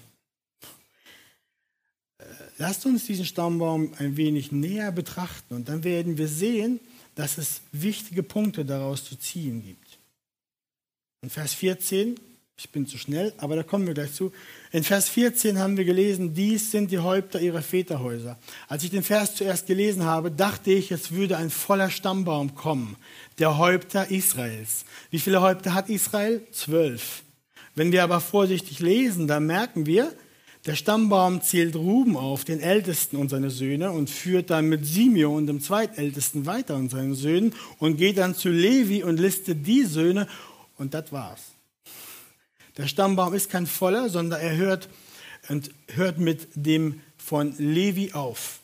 Äh, 2.18 2.24
lasst 2.58 2.84
uns 2.86 3.06
diesen 3.06 3.24
Stammbaum 3.24 3.92
ein 3.98 4.16
wenig 4.16 4.50
näher 4.50 4.92
betrachten 4.92 5.54
und 5.54 5.68
dann 5.68 5.84
werden 5.84 6.18
wir 6.18 6.28
sehen, 6.28 6.80
dass 7.14 7.36
es 7.36 7.60
wichtige 7.72 8.22
Punkte 8.22 8.64
daraus 8.64 9.04
zu 9.04 9.16
ziehen 9.16 9.62
gibt. 9.62 9.98
In 11.22 11.30
Vers 11.30 11.52
14 11.54 12.18
ich 12.58 12.70
bin 12.70 12.86
zu 12.88 12.98
schnell, 12.98 13.32
aber 13.36 13.54
da 13.54 13.62
kommen 13.62 13.86
wir 13.86 13.94
gleich 13.94 14.12
zu. 14.12 14.32
In 14.72 14.82
Vers 14.82 15.08
14 15.08 15.60
haben 15.60 15.76
wir 15.76 15.84
gelesen, 15.84 16.34
dies 16.34 16.72
sind 16.72 16.90
die 16.90 16.98
Häupter 16.98 17.40
ihrer 17.40 17.62
Väterhäuser. 17.62 18.36
Als 18.66 18.82
ich 18.82 18.90
den 18.90 19.04
Vers 19.04 19.36
zuerst 19.36 19.68
gelesen 19.68 20.02
habe, 20.04 20.32
dachte 20.32 20.72
ich, 20.72 20.90
es 20.90 21.12
würde 21.12 21.36
ein 21.36 21.50
voller 21.50 21.88
Stammbaum 21.88 22.56
kommen, 22.56 22.96
der 23.38 23.58
Häupter 23.58 24.10
Israels. 24.10 24.84
Wie 25.10 25.20
viele 25.20 25.40
Häupter 25.40 25.72
hat 25.72 25.88
Israel? 25.88 26.42
Zwölf. 26.50 27.22
Wenn 27.76 27.92
wir 27.92 28.02
aber 28.02 28.20
vorsichtig 28.20 28.80
lesen, 28.80 29.28
dann 29.28 29.46
merken 29.46 29.86
wir, 29.86 30.12
der 30.66 30.74
Stammbaum 30.74 31.40
zählt 31.42 31.76
Ruben 31.76 32.16
auf, 32.16 32.44
den 32.44 32.58
Ältesten 32.58 33.18
und 33.18 33.28
seine 33.28 33.50
Söhne, 33.50 33.92
und 33.92 34.10
führt 34.10 34.50
dann 34.50 34.68
mit 34.68 34.84
Simeon, 34.84 35.46
dem 35.46 35.60
Zweitältesten, 35.60 36.44
weiter 36.44 36.74
und 36.74 36.90
seinen 36.90 37.14
Söhnen 37.14 37.54
und 37.78 37.98
geht 37.98 38.18
dann 38.18 38.34
zu 38.34 38.48
Levi 38.48 39.04
und 39.04 39.20
listet 39.20 39.64
die 39.64 39.84
Söhne, 39.84 40.26
und 40.76 40.92
das 40.92 41.12
war's. 41.12 41.57
Der 42.78 42.86
Stammbaum 42.86 43.34
ist 43.34 43.50
kein 43.50 43.66
voller, 43.66 44.08
sondern 44.08 44.40
er 44.40 44.56
hört, 44.56 44.88
und 45.48 45.70
hört 45.88 46.18
mit 46.18 46.48
dem 46.54 47.00
von 47.16 47.54
Levi 47.58 48.12
auf. 48.12 48.60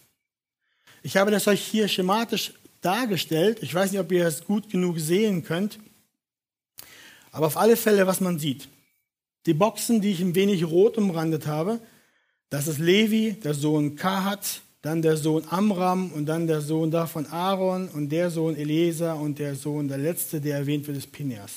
Ich 1.02 1.16
habe 1.16 1.30
das 1.30 1.46
euch 1.48 1.60
hier 1.60 1.88
schematisch 1.88 2.54
dargestellt. 2.80 3.58
Ich 3.60 3.74
weiß 3.74 3.90
nicht, 3.92 4.00
ob 4.00 4.10
ihr 4.12 4.26
es 4.26 4.44
gut 4.44 4.70
genug 4.70 4.98
sehen 4.98 5.44
könnt. 5.44 5.78
Aber 7.32 7.46
auf 7.46 7.56
alle 7.56 7.76
Fälle, 7.76 8.06
was 8.06 8.20
man 8.20 8.38
sieht. 8.38 8.68
Die 9.46 9.54
Boxen, 9.54 10.00
die 10.00 10.12
ich 10.12 10.20
ein 10.20 10.34
wenig 10.34 10.64
rot 10.64 10.96
umrandet 10.96 11.46
habe, 11.46 11.80
das 12.48 12.68
ist 12.68 12.78
Levi, 12.78 13.32
der 13.42 13.54
Sohn 13.54 13.96
Kahat, 13.96 14.60
dann 14.80 15.02
der 15.02 15.16
Sohn 15.16 15.44
Amram 15.48 16.12
und 16.12 16.26
dann 16.26 16.46
der 16.46 16.60
Sohn 16.60 16.90
davon 16.90 17.26
Aaron 17.26 17.88
und 17.88 18.10
der 18.10 18.30
Sohn 18.30 18.54
Eliezer 18.56 19.16
und 19.16 19.38
der 19.38 19.56
Sohn, 19.56 19.88
der 19.88 19.98
letzte, 19.98 20.40
der 20.40 20.58
erwähnt 20.58 20.86
wird, 20.86 20.98
ist 20.98 21.10
Pineas. 21.10 21.50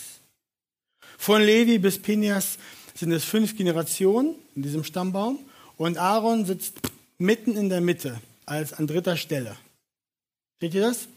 Von 1.18 1.42
Levi 1.42 1.80
bis 1.80 2.00
Pinias 2.00 2.58
sind 2.96 3.12
es 3.12 3.24
fünf 3.24 3.58
Generationen 3.58 4.36
in 4.56 4.62
diesem 4.62 4.84
Stammbaum 4.84 5.40
und 5.76 5.98
Aaron 5.98 6.46
sitzt 6.46 6.80
mitten 7.18 7.56
in 7.56 7.70
der 7.70 7.82
Mitte 7.82 8.20
als 8.46 8.74
an 8.74 8.88
dritter 8.88 9.18
Stelle. 9.18 9.56
Seht 10.62 10.74
ihr 10.74 10.82
das? 10.82 11.08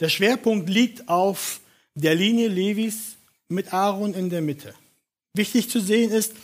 Der 0.00 0.08
Schwerpunkt 0.08 0.68
liegt 0.68 1.08
auf 1.08 1.60
der 1.94 2.14
Linie 2.14 2.48
Levis 2.48 3.16
mit 3.48 3.72
Aaron 3.72 4.14
in 4.14 4.30
der 4.30 4.42
Mitte. 4.42 4.74
Wichtig 5.34 5.70
zu 5.70 5.80
sehen 5.80 6.10
ist, 6.10 6.34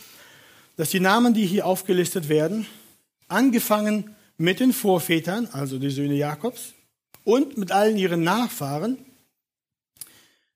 dass 0.77 0.91
die 0.91 0.99
Namen, 0.99 1.33
die 1.33 1.45
hier 1.45 1.65
aufgelistet 1.65 2.29
werden, 2.29 2.67
angefangen 3.27 4.15
mit 4.37 4.59
den 4.59 4.71
Vorvätern, 4.71 5.47
also 5.51 5.79
die 5.79 5.89
Söhne 5.89 6.15
Jakobs, 6.15 6.73
und 7.23 7.57
mit 7.57 7.71
allen 7.71 7.97
ihren 7.97 8.23
Nachfahren, 8.23 8.97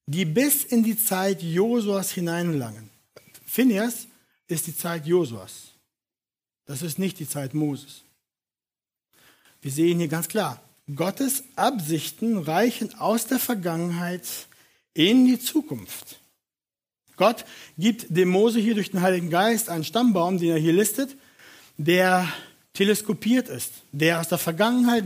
die 0.06 0.26
bis 0.26 0.64
in 0.64 0.84
die 0.84 0.98
Zeit 0.98 1.42
Josuas 1.42 2.12
hineinlangen. 2.12 2.90
Phineas 3.46 4.08
ist 4.48 4.68
die 4.68 4.76
Zeit 4.76 5.06
Josuas. 5.06 5.72
Das 6.66 6.82
ist 6.82 7.00
nicht 7.00 7.20
die 7.20 7.28
Zeit 7.28 7.54
Moses. 7.54 8.04
Wir 9.62 9.72
sehen 9.72 10.00
hier 10.00 10.08
ganz 10.08 10.28
klar, 10.28 10.62
Gottes 10.96 11.44
Absichten 11.56 12.38
reichen 12.38 12.94
aus 12.96 13.28
der 13.28 13.40
Vergangenheit 13.40 14.28
in 14.94 15.26
die 15.26 15.40
Zukunft. 15.40 16.20
Gott 17.16 17.46
gibt 17.78 18.08
dem 18.10 18.30
Mose 18.30 18.60
hier 18.60 18.74
durch 18.74 18.92
den 18.92 19.02
Heiligen 19.02 19.30
Geist 19.30 19.70
einen 19.70 19.84
Stammbaum, 19.84 20.40
den 20.40 20.50
er 20.50 20.58
hier 20.58 20.74
listet, 20.74 21.16
der 21.78 22.28
teleskopiert 22.74 23.48
ist, 23.50 23.72
der 23.92 24.20
aus 24.20 24.30
der 24.30 24.38
Vergangenheit 24.38 25.06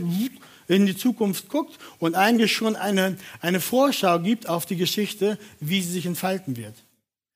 in 0.68 0.86
die 0.86 0.96
Zukunft 0.96 1.48
guckt 1.48 1.78
und 1.98 2.14
eigentlich 2.14 2.52
schon 2.52 2.76
eine, 2.76 3.16
eine 3.40 3.60
Vorschau 3.60 4.18
gibt 4.20 4.48
auf 4.48 4.66
die 4.66 4.76
Geschichte, 4.76 5.38
wie 5.60 5.82
sie 5.82 5.92
sich 5.92 6.06
entfalten 6.06 6.56
wird. 6.56 6.74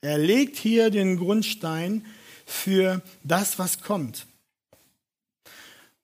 Er 0.02 0.18
legt 0.18 0.56
hier 0.56 0.90
den 0.90 1.18
Grundstein 1.18 2.04
für 2.46 3.02
das, 3.22 3.58
was 3.58 3.80
kommt. 3.80 4.26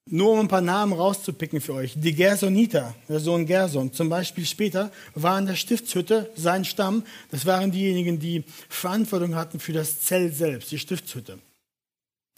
Nur 0.08 0.32
um 0.32 0.40
ein 0.40 0.48
paar 0.48 0.60
Namen 0.60 0.92
rauszupicken 0.92 1.60
für 1.60 1.74
euch. 1.74 1.94
Die 1.96 2.14
Gersoniter, 2.14 2.94
der 3.08 3.18
Sohn 3.18 3.44
Gerson, 3.44 3.92
zum 3.92 4.08
Beispiel 4.08 4.46
später, 4.46 4.92
war 5.14 5.36
in 5.36 5.46
der 5.46 5.56
Stiftshütte 5.56 6.30
sein 6.36 6.64
Stamm. 6.64 7.02
Das 7.32 7.44
waren 7.44 7.72
diejenigen, 7.72 8.20
die 8.20 8.44
Verantwortung 8.68 9.34
hatten 9.34 9.58
für 9.58 9.72
das 9.72 10.00
Zelt 10.02 10.36
selbst, 10.36 10.70
die 10.70 10.78
Stiftshütte. 10.78 11.40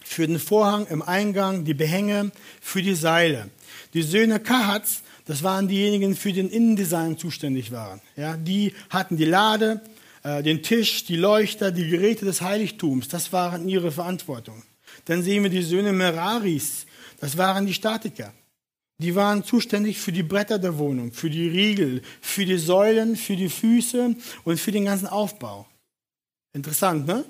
Für 0.08 0.26
den 0.26 0.38
Vorhang 0.38 0.86
im 0.86 1.02
Eingang, 1.02 1.64
die 1.64 1.74
Behänge, 1.74 2.32
für 2.60 2.82
die 2.82 2.94
Seile. 2.94 3.50
Die 3.92 4.02
Söhne 4.02 4.40
Kahats, 4.40 5.02
das 5.26 5.42
waren 5.42 5.68
diejenigen, 5.68 6.12
die 6.12 6.16
für 6.16 6.32
den 6.32 6.48
Innendesign 6.48 7.18
zuständig 7.18 7.72
waren. 7.72 8.00
Ja, 8.16 8.36
die 8.36 8.72
hatten 8.88 9.18
die 9.18 9.26
Lade, 9.26 9.82
äh, 10.22 10.42
den 10.42 10.62
Tisch, 10.62 11.04
die 11.04 11.16
Leuchter, 11.16 11.70
die 11.70 11.88
Geräte 11.88 12.24
des 12.24 12.40
Heiligtums. 12.40 13.08
Das 13.08 13.32
waren 13.34 13.68
ihre 13.68 13.92
Verantwortung. 13.92 14.62
Dann 15.04 15.22
sehen 15.22 15.42
wir 15.42 15.50
die 15.50 15.62
Söhne 15.62 15.92
Meraris. 15.92 16.86
Das 17.20 17.36
waren 17.36 17.66
die 17.66 17.74
Statiker. 17.74 18.32
Die 18.96 19.14
waren 19.14 19.44
zuständig 19.44 19.98
für 19.98 20.10
die 20.10 20.22
Bretter 20.22 20.58
der 20.58 20.78
Wohnung, 20.78 21.12
für 21.12 21.30
die 21.30 21.48
Riegel, 21.48 22.02
für 22.22 22.46
die 22.46 22.58
Säulen, 22.58 23.14
für 23.14 23.36
die 23.36 23.50
Füße 23.50 24.16
und 24.44 24.58
für 24.58 24.72
den 24.72 24.86
ganzen 24.86 25.06
Aufbau. 25.06 25.66
Interessant, 26.54 27.06
ne? 27.06 27.24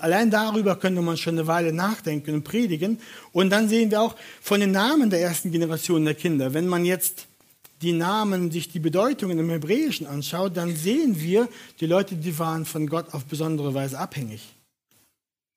Allein 0.00 0.30
darüber 0.30 0.76
könnte 0.76 1.00
man 1.02 1.16
schon 1.16 1.38
eine 1.38 1.46
Weile 1.46 1.72
nachdenken 1.72 2.34
und 2.34 2.44
predigen. 2.44 2.98
Und 3.32 3.50
dann 3.50 3.68
sehen 3.68 3.90
wir 3.90 4.02
auch 4.02 4.16
von 4.40 4.60
den 4.60 4.72
Namen 4.72 5.10
der 5.10 5.20
ersten 5.20 5.50
Generation 5.50 6.04
der 6.04 6.14
Kinder. 6.14 6.54
Wenn 6.54 6.66
man 6.66 6.84
jetzt 6.84 7.26
die 7.82 7.92
Namen, 7.92 8.50
sich 8.50 8.68
die 8.68 8.78
Bedeutungen 8.78 9.38
im 9.38 9.48
Hebräischen 9.48 10.06
anschaut, 10.06 10.56
dann 10.56 10.76
sehen 10.76 11.20
wir, 11.20 11.48
die 11.80 11.86
Leute, 11.86 12.14
die 12.14 12.38
waren 12.38 12.66
von 12.66 12.86
Gott 12.86 13.14
auf 13.14 13.24
besondere 13.24 13.72
Weise 13.72 13.98
abhängig. 13.98 14.54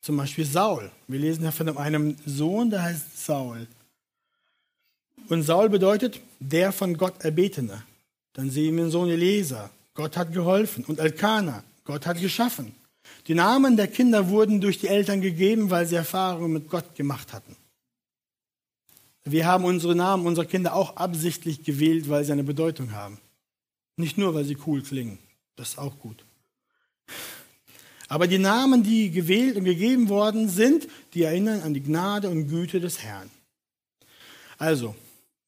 Zum 0.01 0.18
Beispiel 0.18 0.46
Saul. 0.46 0.89
Wir 1.08 1.20
lesen 1.20 1.44
ja 1.44 1.51
von 1.51 1.77
einem 1.77 2.15
Sohn, 2.25 2.70
der 2.70 2.84
heißt 2.84 3.25
Saul. 3.25 3.68
Und 5.30 5.44
Saul 5.44 5.70
bedeutet 5.70 6.20
der 6.39 6.72
von 6.72 6.98
Gott 6.98 7.24
Erbetene. 7.24 7.84
Dann 8.34 8.50
sehen 8.50 8.75
wir 8.75 8.86
den 8.86 8.92
Sohn 8.92 9.10
Eliezer. 9.10 9.70
Gott 9.94 10.18
hat 10.18 10.34
geholfen. 10.34 10.84
Und 10.86 11.00
Elkanah. 11.00 11.63
Gott 11.86 12.06
hat 12.06 12.20
geschaffen. 12.20 12.74
Die 13.27 13.36
Namen 13.36 13.77
der 13.77 13.88
Kinder 13.88 14.29
wurden 14.29 14.62
durch 14.62 14.79
die 14.79 14.88
Eltern 14.88 15.22
gegeben, 15.22 15.69
weil 15.69 15.86
sie 15.86 15.95
Erfahrungen 15.95 16.53
mit 16.53 16.69
Gott 16.69 16.95
gemacht 16.95 17.33
hatten. 17.33 17.55
Wir 19.25 19.45
haben 19.45 19.63
unsere 19.63 19.95
Namen 19.95 20.25
unserer 20.25 20.45
Kinder 20.45 20.75
auch 20.75 20.98
absichtlich 20.98 21.63
gewählt, 21.63 22.10
weil 22.10 22.25
sie 22.25 22.33
eine 22.33 22.43
Bedeutung 22.43 22.91
haben. 22.91 23.19
Nicht 23.95 24.17
nur, 24.17 24.33
weil 24.33 24.43
sie 24.43 24.57
cool 24.65 24.81
klingen. 24.81 25.19
Das 25.55 25.69
ist 25.69 25.77
auch 25.77 25.98
gut. 26.00 26.25
Aber 28.10 28.27
die 28.27 28.38
Namen, 28.38 28.83
die 28.83 29.12
gewählt 29.12 29.55
und 29.55 29.63
gegeben 29.63 30.10
worden 30.10 30.50
sind, 30.50 30.88
die 31.13 31.24
erinnern 31.24 31.62
an 31.62 31.74
die 31.74 31.81
Gnade 31.81 32.29
und 32.29 32.48
Güte 32.48 32.79
des 32.79 33.01
Herrn. 33.01 33.29
Also, 34.57 34.95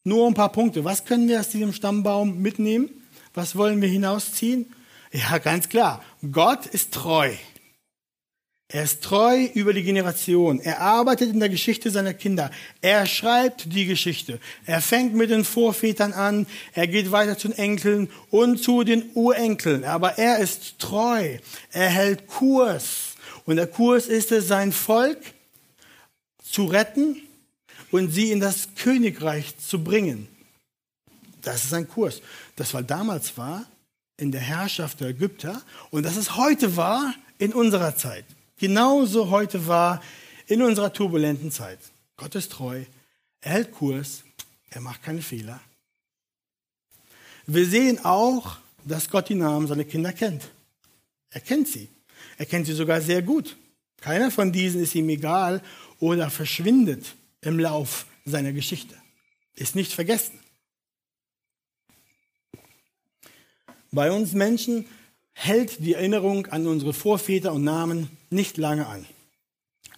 nur 0.03 0.27
ein 0.27 0.33
paar 0.33 0.51
Punkte. 0.51 0.83
Was 0.85 1.05
können 1.05 1.27
wir 1.27 1.39
aus 1.39 1.49
diesem 1.49 1.73
Stammbaum 1.73 2.41
mitnehmen? 2.41 2.89
Was 3.33 3.55
wollen 3.55 3.81
wir 3.81 3.89
hinausziehen? 3.89 4.73
Ja, 5.15 5.37
ganz 5.37 5.69
klar. 5.69 6.03
Gott 6.29 6.65
ist 6.65 6.93
treu. 6.93 7.33
Er 8.67 8.83
ist 8.83 9.01
treu 9.01 9.45
über 9.53 9.71
die 9.71 9.83
Generation. 9.83 10.59
Er 10.59 10.81
arbeitet 10.81 11.29
in 11.29 11.39
der 11.39 11.47
Geschichte 11.47 11.89
seiner 11.89 12.13
Kinder. 12.13 12.51
Er 12.81 13.05
schreibt 13.05 13.73
die 13.73 13.85
Geschichte. 13.85 14.41
Er 14.65 14.81
fängt 14.81 15.13
mit 15.15 15.29
den 15.29 15.45
Vorvätern 15.45 16.11
an. 16.11 16.47
Er 16.73 16.87
geht 16.87 17.13
weiter 17.13 17.37
zu 17.37 17.47
den 17.47 17.57
Enkeln 17.57 18.09
und 18.29 18.61
zu 18.61 18.83
den 18.83 19.09
Urenkeln. 19.13 19.85
Aber 19.85 20.17
er 20.17 20.39
ist 20.39 20.79
treu. 20.79 21.37
Er 21.71 21.89
hält 21.89 22.27
Kurs. 22.27 23.15
Und 23.45 23.55
der 23.55 23.67
Kurs 23.67 24.07
ist 24.07 24.33
es, 24.33 24.49
sein 24.49 24.73
Volk 24.73 25.19
zu 26.43 26.65
retten 26.65 27.21
und 27.89 28.09
sie 28.11 28.31
in 28.31 28.41
das 28.41 28.67
Königreich 28.75 29.57
zu 29.59 29.81
bringen. 29.81 30.27
Das 31.41 31.63
ist 31.63 31.73
ein 31.73 31.87
Kurs. 31.87 32.21
Das 32.57 32.73
war 32.73 32.83
damals 32.83 33.37
war 33.37 33.65
in 34.17 34.31
der 34.31 34.41
Herrschaft 34.41 34.99
der 34.99 35.09
Ägypter 35.09 35.61
und 35.91 36.03
das 36.03 36.17
ist 36.17 36.35
heute 36.35 36.77
wahr 36.77 37.13
in 37.37 37.53
unserer 37.53 37.95
Zeit 37.95 38.25
genauso 38.57 39.29
heute 39.29 39.67
war 39.67 40.01
in 40.47 40.61
unserer 40.61 40.93
turbulenten 40.93 41.51
Zeit. 41.51 41.79
Gott 42.17 42.35
ist 42.35 42.51
treu, 42.51 42.83
er 43.41 43.51
hält 43.51 43.71
Kurs, 43.71 44.23
er 44.69 44.81
macht 44.81 45.03
keine 45.03 45.21
Fehler. 45.21 45.59
Wir 47.47 47.65
sehen 47.65 48.03
auch, 48.03 48.57
dass 48.83 49.09
Gott 49.09 49.29
die 49.29 49.35
Namen 49.35 49.67
seiner 49.67 49.83
Kinder 49.83 50.13
kennt. 50.13 50.49
Er 51.29 51.41
kennt 51.41 51.67
sie. 51.67 51.89
Er 52.37 52.45
kennt 52.45 52.65
sie 52.65 52.73
sogar 52.73 53.01
sehr 53.01 53.21
gut. 53.21 53.55
Keiner 54.01 54.31
von 54.31 54.51
diesen 54.51 54.81
ist 54.81 54.95
ihm 54.95 55.09
egal 55.09 55.61
oder 55.99 56.29
verschwindet 56.29 57.15
im 57.41 57.59
Lauf 57.59 58.05
seiner 58.25 58.51
Geschichte. 58.51 58.95
Ist 59.55 59.75
nicht 59.75 59.93
vergessen. 59.93 60.39
Bei 63.95 64.11
uns 64.11 64.33
Menschen 64.33 64.85
hält 65.31 65.79
die 65.79 65.93
Erinnerung 65.93 66.47
an 66.47 66.67
unsere 66.67 66.91
Vorväter 66.91 67.53
und 67.53 67.63
Namen 67.63 68.09
nicht 68.29 68.57
lange 68.57 68.87
an. 68.87 69.05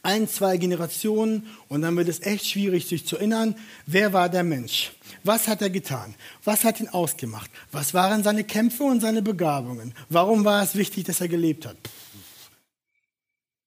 Ein, 0.04 0.30
zwei 0.30 0.58
Generationen 0.58 1.48
und 1.68 1.82
dann 1.82 1.98
wird 1.98 2.08
es 2.08 2.22
echt 2.22 2.46
schwierig, 2.46 2.86
sich 2.86 3.08
zu 3.08 3.18
erinnern, 3.18 3.56
wer 3.88 4.14
war 4.14 4.30
der 4.30 4.44
Mensch? 4.44 4.92
Was 5.24 5.48
hat 5.48 5.64
er 5.64 5.72
getan? 5.72 6.14
Was 6.44 6.64
hat 6.64 6.80
ihn 6.80 6.90
ausgemacht? 6.90 7.50
Was 7.72 7.96
waren 7.96 8.22
seine 8.22 8.44
Kämpfe 8.44 8.84
und 8.84 9.02
seine 9.02 9.24
Begabungen? 9.24 9.96
Warum 10.10 10.46
war 10.46 10.62
es 10.62 10.76
wichtig, 10.76 11.06
dass 11.06 11.20
er 11.20 11.28
gelebt 11.28 11.66
hat? 11.66 11.78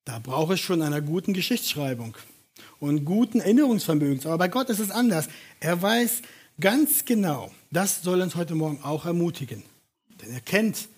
Da 0.04 0.20
braucht 0.20 0.52
es 0.52 0.60
schon 0.60 0.80
einer 0.80 1.00
guten 1.00 1.34
Geschichtsschreibung 1.34 2.16
und 2.78 3.04
guten 3.04 3.40
Erinnerungsvermögens. 3.40 4.26
Aber 4.26 4.38
bei 4.38 4.48
Gott 4.48 4.70
ist 4.70 4.78
es 4.78 4.92
anders. 4.92 5.28
Er 5.58 5.82
weiß 5.82 6.22
ganz 6.60 7.04
genau, 7.04 7.50
das 7.72 8.02
soll 8.02 8.20
uns 8.20 8.36
heute 8.36 8.54
Morgen 8.54 8.80
auch 8.84 9.06
ermutigen. 9.06 9.64
Denn 10.22 10.32
er 10.32 10.40
kennt, 10.40 10.88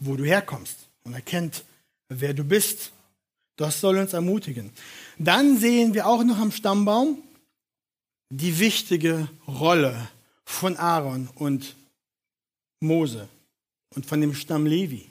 wo 0.00 0.16
du 0.16 0.24
herkommst 0.24 0.88
und 1.04 1.14
er 1.14 1.20
kennt, 1.20 1.64
wer 2.08 2.34
du 2.34 2.44
bist. 2.44 2.92
Das 3.56 3.80
soll 3.80 3.98
uns 3.98 4.12
ermutigen. 4.12 4.70
Dann 5.18 5.58
sehen 5.58 5.94
wir 5.94 6.06
auch 6.06 6.22
noch 6.22 6.38
am 6.38 6.52
Stammbaum 6.52 7.22
die 8.30 8.58
wichtige 8.58 9.28
Rolle 9.46 10.08
von 10.44 10.76
Aaron 10.76 11.28
und 11.34 11.74
Mose 12.80 13.28
und 13.94 14.06
von 14.06 14.20
dem 14.20 14.34
Stamm 14.34 14.66
Levi. 14.66 15.10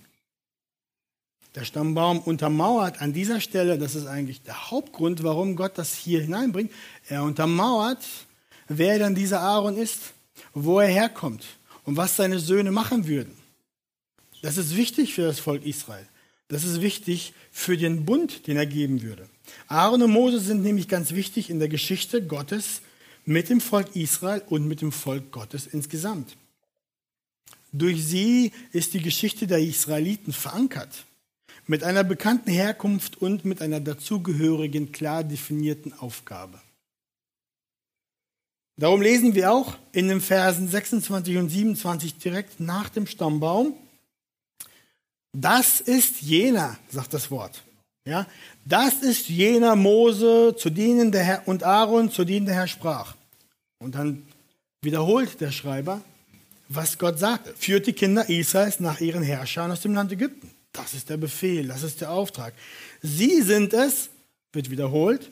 Der 1.55 1.65
Stammbaum 1.65 2.19
untermauert 2.19 3.01
an 3.01 3.13
dieser 3.13 3.41
Stelle, 3.41 3.77
das 3.77 3.95
ist 3.95 4.05
eigentlich 4.05 4.43
der 4.43 4.69
Hauptgrund, 4.69 5.23
warum 5.23 5.55
Gott 5.55 5.77
das 5.77 5.95
hier 5.95 6.21
hineinbringt, 6.21 6.71
er 7.07 7.23
untermauert, 7.23 8.05
wer 8.67 8.99
dann 8.99 9.15
dieser 9.15 9.41
Aaron 9.41 9.75
ist, 9.75 10.13
wo 10.53 10.79
er 10.79 10.87
herkommt 10.87 11.56
und 11.87 11.95
was 11.95 12.17
seine 12.17 12.39
Söhne 12.39 12.71
machen 12.71 13.07
würden. 13.07 13.31
Das 14.41 14.57
ist 14.57 14.75
wichtig 14.75 15.13
für 15.13 15.21
das 15.21 15.39
Volk 15.39 15.65
Israel. 15.65 16.05
Das 16.49 16.65
ist 16.65 16.81
wichtig 16.81 17.33
für 17.49 17.77
den 17.77 18.05
Bund, 18.05 18.45
den 18.45 18.57
er 18.57 18.65
geben 18.65 19.01
würde. 19.01 19.29
Aaron 19.67 20.03
und 20.03 20.11
Mose 20.11 20.41
sind 20.41 20.63
nämlich 20.63 20.89
ganz 20.89 21.13
wichtig 21.13 21.49
in 21.49 21.59
der 21.59 21.69
Geschichte 21.69 22.21
Gottes 22.21 22.81
mit 23.23 23.49
dem 23.49 23.61
Volk 23.61 23.95
Israel 23.95 24.43
und 24.49 24.67
mit 24.67 24.81
dem 24.81 24.91
Volk 24.91 25.31
Gottes 25.31 25.65
insgesamt. 25.65 26.35
Durch 27.71 28.05
sie 28.05 28.51
ist 28.73 28.93
die 28.93 29.01
Geschichte 29.01 29.47
der 29.47 29.59
Israeliten 29.59 30.33
verankert 30.33 31.05
mit 31.67 31.83
einer 31.83 32.03
bekannten 32.03 32.51
Herkunft 32.51 33.21
und 33.21 33.45
mit 33.45 33.61
einer 33.61 33.79
dazugehörigen, 33.79 34.91
klar 34.91 35.23
definierten 35.23 35.93
Aufgabe. 35.93 36.59
Darum 38.77 39.01
lesen 39.01 39.33
wir 39.33 39.51
auch 39.51 39.75
in 39.91 40.07
den 40.07 40.21
Versen 40.21 40.69
26 40.69 41.37
und 41.37 41.49
27 41.49 42.17
direkt 42.19 42.59
nach 42.59 42.89
dem 42.89 43.07
Stammbaum, 43.07 43.73
das 45.33 45.81
ist 45.81 46.21
jener, 46.21 46.77
sagt 46.89 47.13
das 47.13 47.29
Wort. 47.31 47.63
Ja, 48.05 48.25
das 48.65 49.01
ist 49.01 49.27
jener 49.27 49.75
Mose, 49.75 50.55
zu 50.57 50.69
denen 50.69 51.11
der 51.11 51.23
Herr 51.23 51.47
und 51.47 51.63
Aaron, 51.63 52.11
zu 52.11 52.23
denen 52.23 52.45
der 52.45 52.55
Herr 52.55 52.67
sprach. 52.67 53.15
Und 53.79 53.95
dann 53.95 54.25
wiederholt 54.81 55.41
der 55.41 55.51
Schreiber, 55.51 56.01
was 56.69 56.97
Gott 56.97 57.19
sagte. 57.19 57.53
Führt 57.57 57.87
die 57.87 57.93
Kinder 57.93 58.29
Israels 58.29 58.79
nach 58.79 59.01
ihren 59.01 59.23
Herrschern 59.23 59.71
aus 59.71 59.81
dem 59.81 59.93
Land 59.93 60.11
Ägypten. 60.11 60.51
Das 60.71 60.93
ist 60.93 61.09
der 61.09 61.17
Befehl, 61.17 61.67
das 61.67 61.83
ist 61.83 62.01
der 62.01 62.11
Auftrag. 62.11 62.53
Sie 63.01 63.41
sind 63.41 63.73
es, 63.73 64.09
wird 64.53 64.69
wiederholt, 64.69 65.29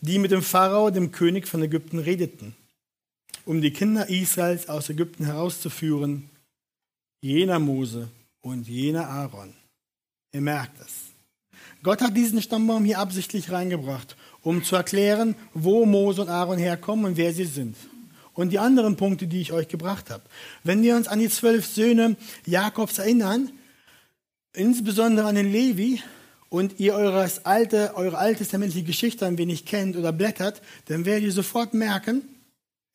die 0.00 0.18
mit 0.18 0.30
dem 0.30 0.42
Pharao, 0.42 0.90
dem 0.90 1.12
König 1.12 1.46
von 1.46 1.62
Ägypten, 1.62 1.98
redeten, 1.98 2.54
um 3.46 3.62
die 3.62 3.70
Kinder 3.70 4.08
Israels 4.10 4.68
aus 4.68 4.90
Ägypten 4.90 5.24
herauszuführen, 5.24 6.28
jener 7.22 7.58
Mose 7.58 8.10
und 8.42 8.68
jener 8.68 9.08
Aaron. 9.08 9.54
Ihr 10.32 10.42
merkt 10.42 10.78
es. 10.80 10.92
Gott 11.82 12.02
hat 12.02 12.16
diesen 12.16 12.42
Stammbaum 12.42 12.84
hier 12.84 12.98
absichtlich 12.98 13.50
reingebracht, 13.50 14.16
um 14.42 14.64
zu 14.64 14.74
erklären, 14.76 15.36
wo 15.54 15.86
Mose 15.86 16.22
und 16.22 16.28
Aaron 16.28 16.58
herkommen 16.58 17.04
und 17.04 17.16
wer 17.16 17.32
sie 17.32 17.44
sind. 17.44 17.76
Und 18.34 18.50
die 18.50 18.58
anderen 18.58 18.96
Punkte, 18.96 19.28
die 19.28 19.40
ich 19.40 19.52
euch 19.52 19.68
gebracht 19.68 20.10
habe. 20.10 20.24
Wenn 20.64 20.82
wir 20.82 20.96
uns 20.96 21.08
an 21.08 21.20
die 21.20 21.30
zwölf 21.30 21.66
Söhne 21.66 22.16
Jakobs 22.44 22.98
erinnern, 22.98 23.50
insbesondere 24.52 25.28
an 25.28 25.36
den 25.36 25.50
Levi, 25.50 26.02
und 26.48 26.78
ihr 26.78 26.94
eures 26.94 27.44
alte, 27.44 27.92
eure 27.96 28.18
alttestamentliche 28.18 28.86
Geschichte 28.86 29.26
ein 29.26 29.36
wenig 29.36 29.64
kennt 29.64 29.96
oder 29.96 30.12
blättert, 30.12 30.62
dann 30.86 31.04
werdet 31.04 31.24
ihr 31.24 31.32
sofort 31.32 31.74
merken, 31.74 32.22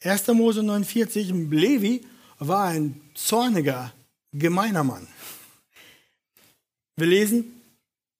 1. 0.03 0.27
Mose 0.29 0.63
49, 0.63 1.31
Levi 1.51 2.01
war 2.39 2.69
ein 2.69 2.99
zorniger, 3.13 3.93
gemeiner 4.33 4.83
Mann. 4.83 5.07
Wir 6.95 7.05
lesen, 7.05 7.61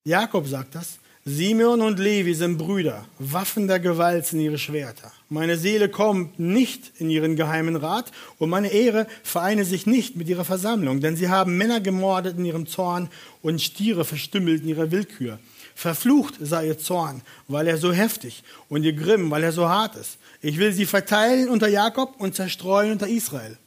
Jakob 0.03 0.47
sagt 0.47 0.75
das, 0.75 0.99
Simeon 1.25 1.81
und 1.81 1.97
Levi 1.97 2.35
sind 2.35 2.57
Brüder, 2.59 3.05
Waffen 3.17 3.67
der 3.67 3.79
Gewalt 3.79 4.27
sind 4.27 4.41
ihre 4.41 4.59
Schwerter. 4.59 5.11
Meine 5.29 5.57
Seele 5.57 5.89
kommt 5.89 6.39
nicht 6.39 6.91
in 6.99 7.09
ihren 7.09 7.35
geheimen 7.35 7.75
Rat 7.75 8.11
und 8.37 8.51
meine 8.51 8.71
Ehre 8.71 9.07
vereine 9.23 9.65
sich 9.65 9.87
nicht 9.87 10.15
mit 10.15 10.29
ihrer 10.29 10.45
Versammlung, 10.45 10.99
denn 10.99 11.15
sie 11.15 11.29
haben 11.29 11.57
Männer 11.57 11.79
gemordet 11.79 12.37
in 12.37 12.45
ihrem 12.45 12.67
Zorn 12.67 13.09
und 13.41 13.59
Stiere 13.59 14.05
verstümmelt 14.05 14.61
in 14.61 14.69
ihrer 14.69 14.91
Willkür. 14.91 15.39
Verflucht 15.75 16.35
sei 16.39 16.67
ihr 16.67 16.77
Zorn, 16.77 17.21
weil 17.47 17.67
er 17.67 17.77
so 17.77 17.91
heftig 17.91 18.43
und 18.69 18.83
ihr 18.83 18.93
Grimm, 18.93 19.31
weil 19.31 19.43
er 19.43 19.51
so 19.51 19.67
hart 19.67 19.95
ist. 19.95 20.17
Ich 20.41 20.57
will 20.57 20.73
sie 20.73 20.85
verteilen 20.85 21.49
unter 21.49 21.67
Jakob 21.67 22.19
und 22.19 22.35
zerstreuen 22.35 22.91
unter 22.91 23.07
Israel. 23.07 23.57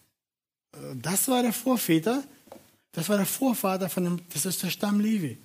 Äh, 0.73 0.79
das 0.95 1.29
war 1.29 1.43
der 1.43 1.53
Vorväter, 1.53 2.23
das 2.93 3.09
war 3.09 3.17
der 3.17 3.27
Vorvater 3.27 3.89
von 3.89 4.05
dem, 4.05 4.21
das 4.33 4.47
ist 4.47 4.63
der 4.63 4.71
Stamm 4.71 5.01
Levi. 5.01 5.39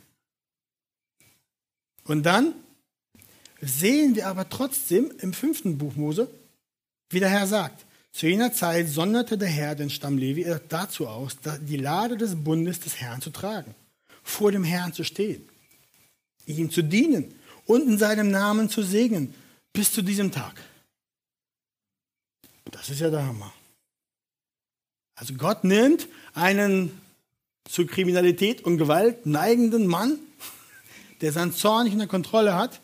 Und 2.04 2.24
dann 2.24 2.54
sehen 3.62 4.16
wir 4.16 4.28
aber 4.28 4.50
trotzdem 4.50 5.12
im 5.20 5.34
fünften 5.34 5.78
Buch 5.78 5.96
Mose, 5.96 6.30
wie 7.10 7.20
der 7.20 7.30
Herr 7.30 7.48
sagt, 7.48 7.86
zu 8.12 8.28
jener 8.28 8.52
Zeit 8.54 8.90
sonderte 8.90 9.38
der 9.38 9.48
Herr 9.48 9.76
den 9.76 9.90
Stamm 9.90 10.18
Levi 10.18 10.46
dazu 10.68 11.08
aus, 11.08 11.38
die 11.62 11.78
Lade 11.78 12.18
des 12.18 12.36
Bundes 12.36 12.80
des 12.80 13.00
Herrn 13.00 13.22
zu 13.22 13.30
tragen, 13.30 13.76
vor 14.24 14.52
dem 14.52 14.64
Herrn 14.64 14.94
zu 14.94 15.04
stehen, 15.04 15.48
ihm 16.58 16.72
zu 16.72 16.82
dienen 16.82 17.34
und 17.66 17.88
in 17.88 17.98
seinem 17.98 18.32
Namen 18.32 18.70
zu 18.70 18.82
segnen, 18.84 19.34
bis 19.74 19.92
zu 19.92 20.02
diesem 20.02 20.32
Tag. 20.32 20.62
Das 22.72 22.90
ist 22.90 23.00
ja 23.00 23.10
der 23.10 23.26
Hammer. 23.26 23.54
Also 25.16 25.34
Gott 25.34 25.64
nimmt 25.64 26.08
einen 26.34 26.92
zur 27.70 27.86
Kriminalität 27.86 28.64
und 28.64 28.78
Gewalt 28.78 29.26
neigenden 29.26 29.86
Mann 29.86 30.20
der 31.22 31.32
seinen 31.32 31.54
Zorn 31.54 31.84
nicht 31.84 31.94
in 31.94 32.00
der 32.00 32.08
Kontrolle 32.08 32.56
hat, 32.56 32.80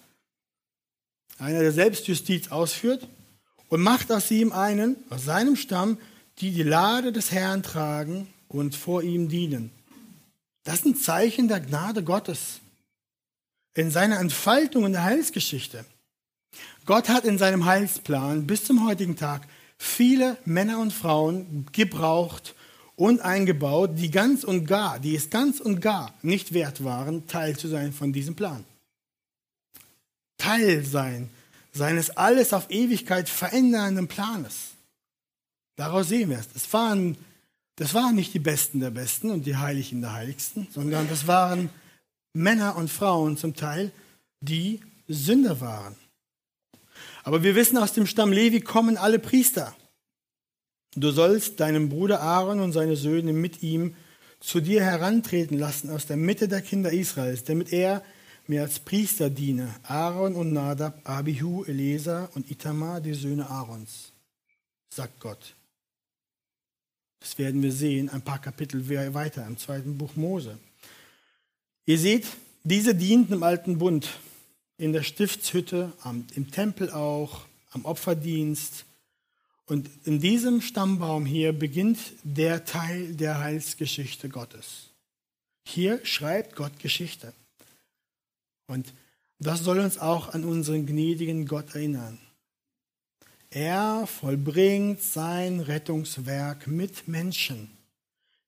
einer, 1.38 1.60
der 1.60 1.72
Selbstjustiz 1.72 2.50
ausführt, 2.50 3.08
und 3.68 3.82
macht 3.82 4.12
aus 4.12 4.30
ihm 4.30 4.52
einen, 4.52 4.96
aus 5.10 5.26
seinem 5.26 5.56
Stamm, 5.56 5.98
die 6.40 6.52
die 6.52 6.64
Lade 6.64 7.12
des 7.12 7.32
Herrn 7.32 7.64
tragen 7.64 8.28
und 8.48 8.76
vor 8.76 9.02
ihm 9.02 9.28
dienen. 9.28 9.72
Das 10.64 10.76
ist 10.76 10.86
ein 10.86 10.96
Zeichen 10.96 11.48
der 11.48 11.60
Gnade 11.60 12.04
Gottes 12.04 12.60
in 13.76 13.92
seiner 13.92 14.20
Entfaltung 14.20 14.86
in 14.86 14.94
der 14.94 15.04
Heilsgeschichte. 15.04 15.86
Gott 16.86 17.10
hat 17.10 17.26
in 17.26 17.38
seinem 17.38 17.66
Heilsplan 17.66 18.48
bis 18.48 18.64
zum 18.66 18.86
heutigen 18.88 19.16
Tag 19.16 19.44
viele 19.78 20.38
Männer 20.46 20.80
und 20.80 20.92
Frauen 20.94 21.68
gebraucht, 21.72 22.56
und 22.96 23.22
eingebaut, 23.22 23.92
die 23.96 24.10
ganz 24.10 24.44
und 24.44 24.66
gar, 24.66 25.00
die 25.00 25.16
es 25.16 25.30
ganz 25.30 25.60
und 25.60 25.82
gar 25.82 26.14
nicht 26.22 26.54
wert 26.54 26.84
waren, 26.84 27.28
Teil 27.28 27.58
zu 27.58 27.68
sein 27.68 27.94
von 27.94 28.14
diesem 28.14 28.36
Plan. 28.36 28.64
Teil 30.38 30.84
sein 30.86 31.30
seines 31.74 32.16
alles 32.16 32.54
auf 32.54 32.70
Ewigkeit 32.70 33.28
verändernden 33.28 34.08
Planes. 34.08 34.72
Daraus 35.76 36.08
sehen 36.08 36.30
wir 36.30 36.40
es. 36.40 36.48
Das 36.54 36.72
waren, 36.72 37.18
das 37.76 37.94
waren 37.94 38.16
nicht 38.16 38.34
die 38.34 38.40
Besten 38.40 38.80
der 38.80 38.92
Besten 38.92 39.30
und 39.30 39.46
die 39.46 39.58
Heiligen 39.58 40.00
der 40.00 40.14
Heiligsten, 40.14 40.68
sondern 40.72 41.10
das 41.10 41.28
waren 41.28 41.70
Männer 42.36 42.76
und 42.76 42.92
Frauen 42.92 43.38
zum 43.38 43.56
Teil, 43.56 43.92
die 44.42 44.82
Sünder 45.08 45.62
waren. 45.62 45.96
Aber 47.24 47.44
wir 47.44 47.56
wissen, 47.56 47.78
aus 47.78 47.94
dem 47.94 48.06
Stamm 48.06 48.32
Levi 48.32 48.60
kommen 48.62 48.98
alle 48.98 49.20
Priester. 49.20 49.76
Du 50.96 51.12
sollst 51.12 51.60
deinen 51.60 51.90
Bruder 51.90 52.22
Aaron 52.22 52.60
und 52.60 52.72
seine 52.72 52.98
Söhne 52.98 53.34
mit 53.34 53.64
ihm 53.64 53.96
zu 54.40 54.60
dir 54.62 54.84
herantreten 54.84 55.58
lassen 55.58 55.90
aus 55.90 56.06
der 56.06 56.18
Mitte 56.18 56.48
der 56.48 56.62
Kinder 56.62 56.92
Israels, 56.92 57.46
damit 57.46 57.74
er 57.74 58.04
mir 58.48 58.62
als 58.62 58.80
Priester 58.80 59.30
diene. 59.30 59.74
Aaron 59.84 60.36
und 60.36 60.54
Nadab, 60.54 61.00
Abihu, 61.04 61.64
Eliezer 61.64 62.30
und 62.36 62.52
Itamar, 62.52 63.02
die 63.02 63.14
Söhne 63.14 63.50
Aarons, 63.50 64.12
sagt 64.90 65.20
Gott. 65.20 65.56
Das 67.20 67.38
werden 67.38 67.64
wir 67.64 67.72
sehen, 67.72 68.10
ein 68.10 68.22
paar 68.22 68.40
Kapitel 68.40 68.88
weiter 69.14 69.48
im 69.48 69.58
zweiten 69.58 69.98
Buch 69.98 70.16
Mose. 70.16 70.60
Ihr 71.86 72.00
seht, 72.00 72.26
Diese 72.68 72.96
dienten 72.96 73.34
im 73.34 73.44
alten 73.44 73.78
Bund, 73.78 74.10
in 74.80 74.92
der 74.92 75.04
Stiftshütte, 75.04 75.94
im 76.34 76.50
Tempel 76.50 76.90
auch, 76.90 77.46
am 77.70 77.86
Opferdienst. 77.86 78.86
Und 79.68 79.88
in 80.04 80.20
diesem 80.20 80.62
Stammbaum 80.62 81.28
hier 81.28 81.54
beginnt 81.54 82.00
der 82.24 82.66
Teil 82.66 83.14
der 83.14 83.38
Heilsgeschichte 83.38 84.30
Gottes. 84.30 84.90
Hier 85.64 86.04
schreibt 86.04 86.56
Gott 86.56 86.80
Geschichte. 86.80 87.34
Und 88.66 88.92
das 89.38 89.60
soll 89.60 89.80
uns 89.80 90.00
auch 90.00 90.34
an 90.34 90.44
unseren 90.44 90.88
gnädigen 90.88 91.46
Gott 91.46 91.76
erinnern. 91.76 92.18
Er 93.52 94.08
vollbringt 94.08 95.04
sein 95.04 95.60
Rettungswerk 95.60 96.66
mit 96.66 97.08
Menschen, 97.08 97.70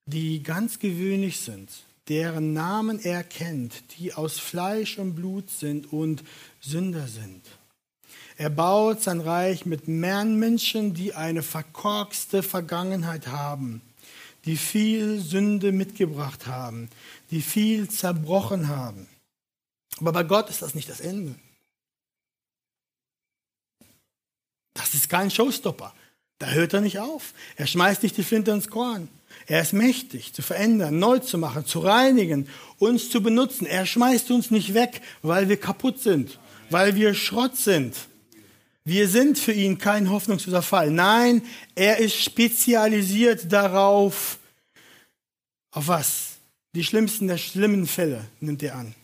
die 0.07 0.41
ganz 0.41 0.79
gewöhnlich 0.79 1.39
sind, 1.39 1.69
deren 2.09 2.53
Namen 2.53 2.99
er 2.99 3.23
kennt, 3.23 3.97
die 3.97 4.13
aus 4.13 4.39
Fleisch 4.39 4.97
und 4.97 5.15
Blut 5.15 5.49
sind 5.49 5.91
und 5.91 6.23
Sünder 6.61 7.07
sind. 7.07 7.45
Er 8.37 8.49
baut 8.49 9.01
sein 9.01 9.19
Reich 9.19 9.65
mit 9.65 9.87
Menschen, 9.87 10.93
die 10.93 11.13
eine 11.13 11.41
verkorkste 11.41 12.43
Vergangenheit 12.43 13.27
haben, 13.27 13.81
die 14.45 14.57
viel 14.57 15.19
Sünde 15.19 15.71
mitgebracht 15.71 16.45
haben, 16.45 16.89
die 17.31 17.41
viel 17.41 17.89
zerbrochen 17.89 18.67
haben. 18.67 19.07
Aber 19.99 20.11
bei 20.11 20.23
Gott 20.23 20.49
ist 20.49 20.61
das 20.61 20.75
nicht 20.75 20.87
das 20.87 20.99
Ende. 20.99 21.35
Das 24.75 24.93
ist 24.93 25.09
kein 25.09 25.31
Showstopper. 25.31 25.93
Da 26.37 26.47
hört 26.51 26.73
er 26.73 26.81
nicht 26.81 26.99
auf. 26.99 27.33
Er 27.55 27.65
schmeißt 27.65 28.03
nicht 28.03 28.15
die 28.15 28.23
Flinte 28.23 28.51
ins 28.51 28.69
Korn. 28.69 29.09
Er 29.45 29.61
ist 29.61 29.73
mächtig 29.73 30.33
zu 30.33 30.41
verändern, 30.41 30.99
neu 30.99 31.19
zu 31.19 31.37
machen, 31.37 31.65
zu 31.65 31.79
reinigen, 31.79 32.49
uns 32.79 33.09
zu 33.09 33.21
benutzen. 33.21 33.65
Er 33.65 33.85
schmeißt 33.85 34.31
uns 34.31 34.51
nicht 34.51 34.73
weg, 34.73 35.01
weil 35.21 35.49
wir 35.49 35.57
kaputt 35.57 35.99
sind, 36.01 36.39
weil 36.69 36.95
wir 36.95 37.13
Schrott 37.13 37.55
sind. 37.55 37.95
Wir 38.83 39.07
sind 39.07 39.37
für 39.37 39.51
ihn 39.51 39.77
kein 39.77 40.09
hoffnungsloser 40.09 40.61
Fall. 40.61 40.91
Nein, 40.91 41.41
er 41.75 41.97
ist 41.97 42.15
spezialisiert 42.15 43.51
darauf, 43.51 44.37
auf 45.71 45.87
was? 45.87 46.27
Die 46.73 46.83
schlimmsten 46.83 47.27
der 47.27 47.37
schlimmen 47.37 47.87
Fälle 47.87 48.25
nimmt 48.39 48.63
er 48.63 48.75
an. 48.75 48.95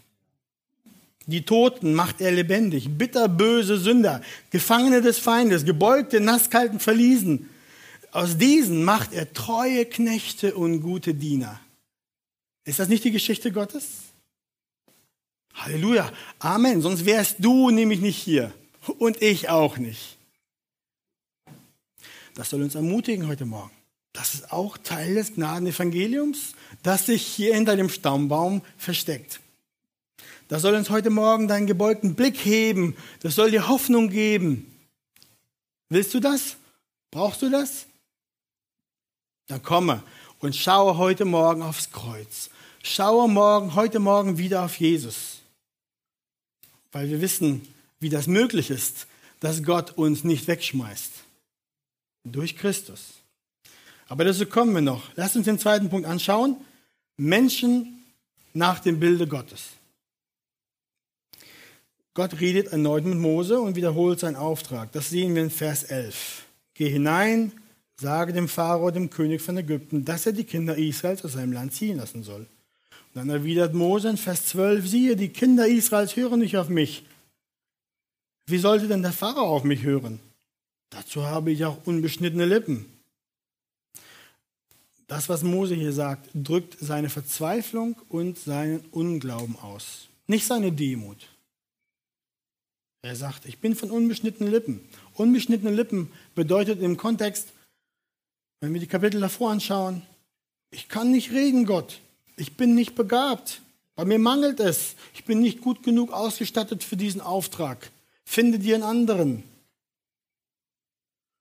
Die 1.25 1.43
Toten 1.43 1.93
macht 1.93 2.19
er 2.19 2.31
lebendig, 2.31 2.89
bitterböse 2.97 3.77
Sünder, 3.77 4.21
Gefangene 4.49 5.01
des 5.01 5.19
Feindes, 5.19 5.63
gebeugte, 5.63 6.19
nasskalten 6.19 6.79
Verliesen. 6.79 7.49
Aus 8.13 8.37
diesen 8.37 8.83
macht 8.83 9.11
er 9.11 9.33
treue 9.33 9.87
Knechte 9.87 10.53
und 10.53 10.81
gute 10.81 11.15
Diener. 11.15 11.59
Ist 12.63 12.77
das 12.77 12.87
nicht 12.87 13.03
die 13.03 13.11
Geschichte 13.11 13.51
Gottes? 13.51 13.85
Halleluja. 15.55 16.11
Amen. 16.37 16.83
Sonst 16.83 17.05
wärst 17.05 17.37
du 17.39 17.71
nämlich 17.71 18.01
nicht 18.01 18.17
hier. 18.17 18.53
Und 18.99 19.19
ich 19.23 19.49
auch 19.49 19.77
nicht. 19.77 20.17
Das 22.35 22.51
soll 22.51 22.61
uns 22.61 22.75
ermutigen 22.75 23.27
heute 23.27 23.45
Morgen. 23.45 23.71
Das 24.13 24.35
ist 24.35 24.51
auch 24.51 24.77
Teil 24.77 25.15
des 25.15 25.33
Gnadenevangeliums, 25.33 26.53
das 26.83 27.07
sich 27.07 27.25
hier 27.25 27.55
hinter 27.55 27.75
dem 27.75 27.89
Stammbaum 27.89 28.61
versteckt. 28.77 29.39
Das 30.49 30.61
soll 30.61 30.75
uns 30.75 30.91
heute 30.91 31.09
Morgen 31.09 31.47
deinen 31.47 31.65
gebeugten 31.65 32.13
Blick 32.13 32.37
heben. 32.37 32.95
Das 33.21 33.33
soll 33.33 33.49
dir 33.49 33.67
Hoffnung 33.67 34.09
geben. 34.09 34.71
Willst 35.89 36.13
du 36.13 36.19
das? 36.19 36.57
Brauchst 37.09 37.41
du 37.41 37.49
das? 37.49 37.87
Dann 39.47 39.61
komme 39.61 40.03
und 40.39 40.55
schaue 40.55 40.97
heute 40.97 41.25
Morgen 41.25 41.61
aufs 41.61 41.91
Kreuz. 41.91 42.49
Schaue 42.81 43.29
morgen, 43.29 43.75
heute 43.75 43.99
Morgen 43.99 44.37
wieder 44.37 44.63
auf 44.63 44.79
Jesus. 44.79 45.39
Weil 46.91 47.09
wir 47.09 47.21
wissen, 47.21 47.67
wie 47.99 48.09
das 48.09 48.27
möglich 48.27 48.69
ist, 48.69 49.07
dass 49.39 49.63
Gott 49.63 49.91
uns 49.91 50.23
nicht 50.23 50.47
wegschmeißt. 50.47 51.11
Durch 52.25 52.57
Christus. 52.57 53.15
Aber 54.07 54.25
dazu 54.25 54.45
kommen 54.45 54.73
wir 54.73 54.81
noch. 54.81 55.03
Lass 55.15 55.35
uns 55.35 55.45
den 55.45 55.59
zweiten 55.59 55.89
Punkt 55.89 56.07
anschauen. 56.07 56.57
Menschen 57.17 58.03
nach 58.53 58.79
dem 58.79 58.99
Bilde 58.99 59.27
Gottes. 59.27 59.69
Gott 62.13 62.39
redet 62.39 62.67
erneut 62.67 63.05
mit 63.05 63.17
Mose 63.17 63.59
und 63.59 63.75
wiederholt 63.75 64.19
seinen 64.19 64.35
Auftrag. 64.35 64.91
Das 64.91 65.09
sehen 65.09 65.33
wir 65.35 65.43
in 65.43 65.49
Vers 65.49 65.83
11. 65.83 66.45
Geh 66.75 66.89
hinein, 66.89 67.51
sage 67.99 68.33
dem 68.33 68.47
Pharao, 68.47 68.91
dem 68.91 69.09
König 69.09 69.41
von 69.41 69.57
Ägypten, 69.57 70.05
dass 70.05 70.25
er 70.25 70.33
die 70.33 70.43
Kinder 70.43 70.77
Israels 70.77 71.23
aus 71.23 71.33
seinem 71.33 71.53
Land 71.53 71.73
ziehen 71.73 71.97
lassen 71.97 72.23
soll. 72.23 72.41
Und 72.41 73.15
dann 73.15 73.29
erwidert 73.29 73.73
Mose 73.73 74.09
in 74.09 74.17
Vers 74.17 74.47
12, 74.47 74.87
siehe, 74.87 75.15
die 75.15 75.29
Kinder 75.29 75.67
Israels 75.67 76.15
hören 76.15 76.39
nicht 76.39 76.57
auf 76.57 76.69
mich. 76.69 77.05
Wie 78.47 78.57
sollte 78.57 78.87
denn 78.87 79.03
der 79.03 79.13
Pharao 79.13 79.55
auf 79.55 79.63
mich 79.63 79.83
hören? 79.83 80.19
Dazu 80.89 81.23
habe 81.23 81.51
ich 81.51 81.65
auch 81.65 81.77
unbeschnittene 81.85 82.45
Lippen. 82.45 82.85
Das, 85.07 85.29
was 85.29 85.43
Mose 85.43 85.75
hier 85.75 85.93
sagt, 85.93 86.29
drückt 86.33 86.77
seine 86.79 87.09
Verzweiflung 87.09 87.95
und 88.09 88.37
seinen 88.39 88.79
Unglauben 88.91 89.55
aus, 89.57 90.07
nicht 90.27 90.45
seine 90.45 90.71
Demut. 90.71 91.27
Er 93.03 93.15
sagt, 93.15 93.45
ich 93.45 93.59
bin 93.59 93.75
von 93.75 93.91
unbeschnittenen 93.91 94.51
Lippen. 94.51 94.79
Unbeschnittene 95.13 95.71
Lippen 95.71 96.11
bedeutet 96.35 96.81
im 96.81 96.95
Kontext, 96.95 97.52
wenn 98.63 98.73
wir 98.73 98.79
die 98.79 98.87
Kapitel 98.87 99.19
davor 99.19 99.51
anschauen, 99.51 100.03
ich 100.71 100.87
kann 100.87 101.11
nicht 101.11 101.31
reden, 101.31 101.65
Gott. 101.65 101.99
Ich 102.37 102.55
bin 102.55 102.75
nicht 102.75 102.95
begabt. 102.95 103.61
Bei 103.97 104.05
mir 104.05 104.19
mangelt 104.19 104.61
es. 104.61 104.95
Ich 105.13 105.25
bin 105.25 105.41
nicht 105.41 105.59
gut 105.59 105.83
genug 105.83 106.13
ausgestattet 106.13 106.81
für 106.81 106.95
diesen 106.95 107.19
Auftrag. 107.19 107.91
Finde 108.23 108.59
dir 108.59 108.75
einen 108.75 108.85
anderen. 108.85 109.43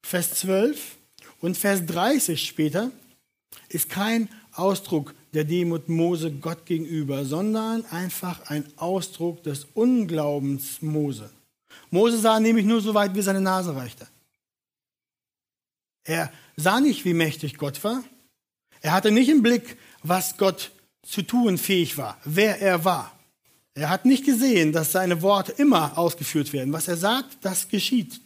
Vers 0.04 0.34
12 0.34 0.96
und 1.40 1.56
Vers 1.56 1.86
30 1.86 2.44
später 2.44 2.90
ist 3.68 3.88
kein 3.88 4.28
Ausdruck 4.50 5.14
der 5.32 5.44
Demut 5.44 5.88
Mose 5.88 6.32
Gott 6.32 6.66
gegenüber, 6.66 7.24
sondern 7.24 7.84
einfach 7.84 8.50
ein 8.50 8.64
Ausdruck 8.78 9.44
des 9.44 9.68
Unglaubens 9.74 10.82
Mose. 10.82 11.30
Mose 11.88 12.18
sah 12.18 12.40
nämlich 12.40 12.66
nur 12.66 12.80
so 12.80 12.92
weit, 12.94 13.14
wie 13.14 13.22
seine 13.22 13.40
Nase 13.40 13.76
reichte. 13.76 14.08
Er 16.04 16.32
sah 16.56 16.80
nicht, 16.80 17.04
wie 17.04 17.14
mächtig 17.14 17.56
Gott 17.58 17.82
war. 17.84 18.02
Er 18.80 18.92
hatte 18.92 19.10
nicht 19.10 19.28
im 19.28 19.42
Blick, 19.42 19.76
was 20.02 20.36
Gott 20.36 20.72
zu 21.02 21.22
tun 21.22 21.58
fähig 21.58 21.98
war, 21.98 22.18
wer 22.24 22.60
er 22.60 22.84
war. 22.84 23.16
Er 23.74 23.88
hat 23.88 24.04
nicht 24.04 24.24
gesehen, 24.24 24.72
dass 24.72 24.92
seine 24.92 25.22
Worte 25.22 25.52
immer 25.52 25.96
ausgeführt 25.96 26.52
werden. 26.52 26.72
Was 26.72 26.88
er 26.88 26.96
sagt, 26.96 27.38
das 27.40 27.68
geschieht. 27.68 28.20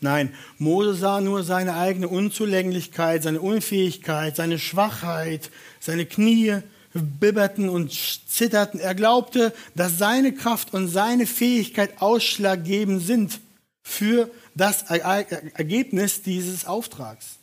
Nein, 0.00 0.32
Mose 0.58 0.94
sah 0.94 1.20
nur 1.20 1.42
seine 1.42 1.74
eigene 1.74 2.08
Unzulänglichkeit, 2.08 3.24
seine 3.24 3.40
Unfähigkeit, 3.40 4.36
seine 4.36 4.58
Schwachheit, 4.58 5.50
seine 5.80 6.06
Knie 6.06 6.62
bibberten 6.94 7.68
und 7.68 7.92
zitterten. 7.92 8.80
Er 8.80 8.94
glaubte, 8.94 9.52
dass 9.74 9.98
seine 9.98 10.32
Kraft 10.32 10.72
und 10.72 10.88
seine 10.88 11.26
Fähigkeit 11.26 12.00
ausschlaggebend 12.00 13.02
sind 13.02 13.40
für 13.82 14.30
das 14.60 14.82
Ergebnis 14.82 16.22
dieses 16.22 16.64
Auftrags. 16.64 17.38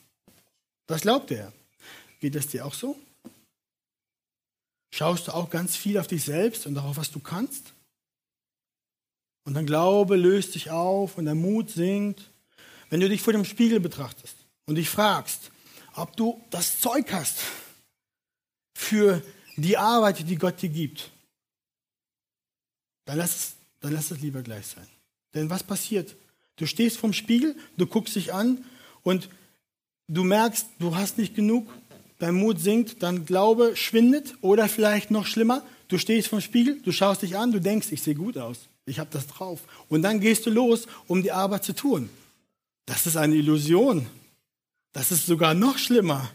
Das 0.88 1.02
glaubte 1.02 1.36
er. 1.36 1.54
Geht 2.20 2.36
es 2.36 2.48
dir 2.48 2.66
auch 2.66 2.74
so? 2.74 3.00
Schaust 4.94 5.28
du 5.28 5.34
auch 5.34 5.50
ganz 5.50 5.76
viel 5.76 5.98
auf 5.98 6.08
dich 6.08 6.24
selbst 6.24 6.66
und 6.66 6.76
darauf, 6.76 6.98
was 6.98 7.12
du 7.12 7.20
kannst? 7.20 7.74
Und 9.44 9.54
dein 9.54 9.66
Glaube 9.66 10.16
löst 10.16 10.54
sich 10.54 10.72
auf 10.72 11.18
und 11.18 11.26
der 11.26 11.36
Mut 11.36 11.70
sinkt. 11.70 12.32
Wenn 12.90 13.00
du 13.00 13.10
dich 13.10 13.22
vor 13.22 13.34
dem 13.34 13.46
Spiegel 13.46 13.80
betrachtest 13.80 14.36
und 14.66 14.76
dich 14.76 14.90
fragst, 14.90 15.52
ob 15.96 16.16
du 16.16 16.42
das 16.50 16.80
Zeug 16.80 17.12
hast 17.12 17.40
für 18.76 19.22
die 19.58 19.78
Arbeit, 19.78 20.28
die 20.28 20.36
Gott 20.38 20.62
dir 20.62 20.70
gibt, 20.70 21.12
dann 23.06 23.18
lass 23.18 23.56
dann 23.80 23.94
lass 23.94 24.10
es 24.10 24.20
lieber 24.20 24.42
gleich 24.42 24.66
sein. 24.66 24.88
Denn 25.36 25.50
was 25.50 25.62
passiert? 25.62 26.16
Du 26.58 26.66
stehst 26.66 26.98
vorm 26.98 27.14
Spiegel, 27.14 27.56
du 27.78 27.86
guckst 27.86 28.16
dich 28.16 28.34
an 28.34 28.64
und 29.04 29.30
du 30.08 30.24
merkst, 30.24 30.68
du 30.80 30.96
hast 30.96 31.18
nicht 31.18 31.36
genug, 31.36 31.68
dein 32.20 32.36
Mut 32.36 32.60
sinkt, 32.60 33.04
dein 33.04 33.26
Glaube 33.26 33.76
schwindet 33.76 34.36
oder 34.42 34.68
vielleicht 34.68 35.12
noch 35.12 35.26
schlimmer, 35.26 35.64
du 35.88 35.98
stehst 35.98 36.30
vorm 36.30 36.42
Spiegel, 36.42 36.82
du 36.82 36.92
schaust 36.92 37.22
dich 37.22 37.38
an, 37.38 37.52
du 37.52 37.60
denkst, 37.60 37.88
ich 37.92 38.02
sehe 38.02 38.16
gut 38.16 38.38
aus, 38.38 38.68
ich 38.86 39.00
habe 39.00 39.10
das 39.12 39.28
drauf. 39.28 39.62
Und 39.90 40.02
dann 40.02 40.20
gehst 40.20 40.46
du 40.46 40.50
los, 40.50 40.88
um 41.08 41.24
die 41.24 41.32
Arbeit 41.32 41.64
zu 41.64 41.74
tun. 41.74 42.10
Das 42.86 43.08
ist 43.08 43.18
eine 43.18 43.36
Illusion. 43.36 44.06
Das 44.94 45.12
ist 45.12 45.26
sogar 45.26 45.54
noch 45.54 45.78
schlimmer. 45.78 46.32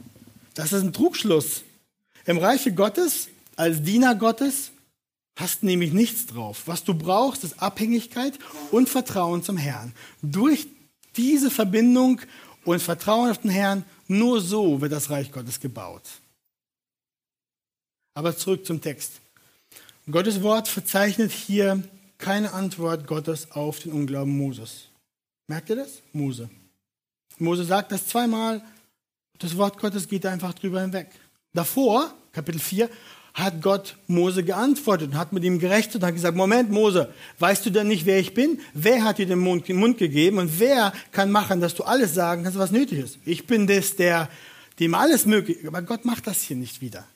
Das 0.54 0.72
ist 0.72 0.82
ein 0.82 0.92
Trugschluss. 0.92 1.62
Im 2.26 2.38
Reiche 2.38 2.74
Gottes, 2.74 3.28
als 3.56 3.82
Diener 3.82 4.14
Gottes, 4.14 4.72
hast 5.40 5.62
nämlich 5.62 5.92
nichts 5.92 6.26
drauf. 6.26 6.62
Was 6.66 6.84
du 6.84 6.94
brauchst, 6.94 7.44
ist 7.44 7.62
Abhängigkeit 7.62 8.38
und 8.70 8.88
Vertrauen 8.88 9.42
zum 9.42 9.56
Herrn. 9.56 9.92
Durch 10.22 10.66
diese 11.16 11.50
Verbindung 11.50 12.20
und 12.64 12.80
Vertrauen 12.80 13.30
auf 13.30 13.38
den 13.38 13.50
Herrn, 13.50 13.84
nur 14.06 14.40
so 14.40 14.80
wird 14.80 14.92
das 14.92 15.10
Reich 15.10 15.32
Gottes 15.32 15.60
gebaut. 15.60 16.02
Aber 18.14 18.36
zurück 18.36 18.66
zum 18.66 18.80
Text. 18.80 19.20
Gottes 20.10 20.42
Wort 20.42 20.68
verzeichnet 20.68 21.32
hier 21.32 21.82
keine 22.18 22.52
Antwort 22.52 23.06
Gottes 23.06 23.50
auf 23.52 23.78
den 23.80 23.92
Unglauben 23.92 24.36
Moses. 24.36 24.88
Merkt 25.46 25.70
ihr 25.70 25.76
das? 25.76 26.02
Mose. 26.12 26.50
Mose 27.38 27.64
sagt 27.64 27.92
das 27.92 28.06
zweimal, 28.06 28.62
das 29.38 29.56
Wort 29.56 29.78
Gottes 29.78 30.06
geht 30.06 30.26
einfach 30.26 30.52
drüber 30.54 30.82
hinweg. 30.82 31.08
Davor, 31.54 32.12
Kapitel 32.32 32.60
4, 32.60 32.90
hat 33.34 33.62
Gott 33.62 33.96
Mose 34.06 34.42
geantwortet 34.42 35.10
und 35.12 35.18
hat 35.18 35.32
mit 35.32 35.44
ihm 35.44 35.58
gerechnet 35.58 35.96
und 35.96 36.04
hat 36.04 36.14
gesagt, 36.14 36.36
Moment 36.36 36.70
Mose, 36.70 37.12
weißt 37.38 37.64
du 37.66 37.70
denn 37.70 37.88
nicht, 37.88 38.06
wer 38.06 38.18
ich 38.18 38.34
bin? 38.34 38.60
Wer 38.74 39.04
hat 39.04 39.18
dir 39.18 39.26
den 39.26 39.38
Mund, 39.38 39.68
den 39.68 39.76
Mund 39.76 39.98
gegeben 39.98 40.38
und 40.38 40.58
wer 40.58 40.92
kann 41.12 41.30
machen, 41.30 41.60
dass 41.60 41.74
du 41.74 41.84
alles 41.84 42.14
sagen 42.14 42.42
kannst, 42.42 42.58
was 42.58 42.72
nötig 42.72 42.98
ist? 42.98 43.18
Ich 43.24 43.46
bin 43.46 43.66
das, 43.66 43.96
der, 43.96 44.28
dem 44.78 44.94
alles 44.94 45.26
möglich 45.26 45.58
ist. 45.58 45.68
Aber 45.68 45.82
Gott 45.82 46.04
macht 46.04 46.26
das 46.26 46.42
hier 46.42 46.56
nicht 46.56 46.80
wieder. 46.80 47.06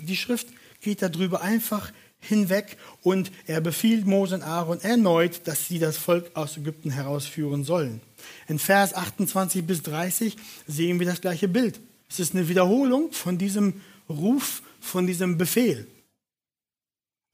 Die 0.00 0.16
Schrift 0.16 0.48
geht 0.80 1.02
darüber 1.02 1.42
einfach 1.42 1.92
hinweg 2.20 2.76
und 3.02 3.30
er 3.46 3.60
befiehlt 3.60 4.06
Mose 4.06 4.36
und 4.36 4.42
Aaron 4.42 4.80
erneut, 4.80 5.42
dass 5.44 5.68
sie 5.68 5.78
das 5.78 5.96
Volk 5.96 6.30
aus 6.34 6.56
Ägypten 6.56 6.90
herausführen 6.90 7.64
sollen. 7.64 8.00
In 8.48 8.58
Vers 8.58 8.94
28 8.94 9.66
bis 9.66 9.82
30 9.82 10.36
sehen 10.66 10.98
wir 10.98 11.06
das 11.06 11.20
gleiche 11.20 11.48
Bild. 11.48 11.80
Es 12.08 12.20
ist 12.20 12.34
eine 12.34 12.48
Wiederholung 12.48 13.12
von 13.12 13.38
diesem 13.38 13.80
Ruf, 14.08 14.62
von 14.84 15.06
diesem 15.06 15.38
Befehl. 15.38 15.86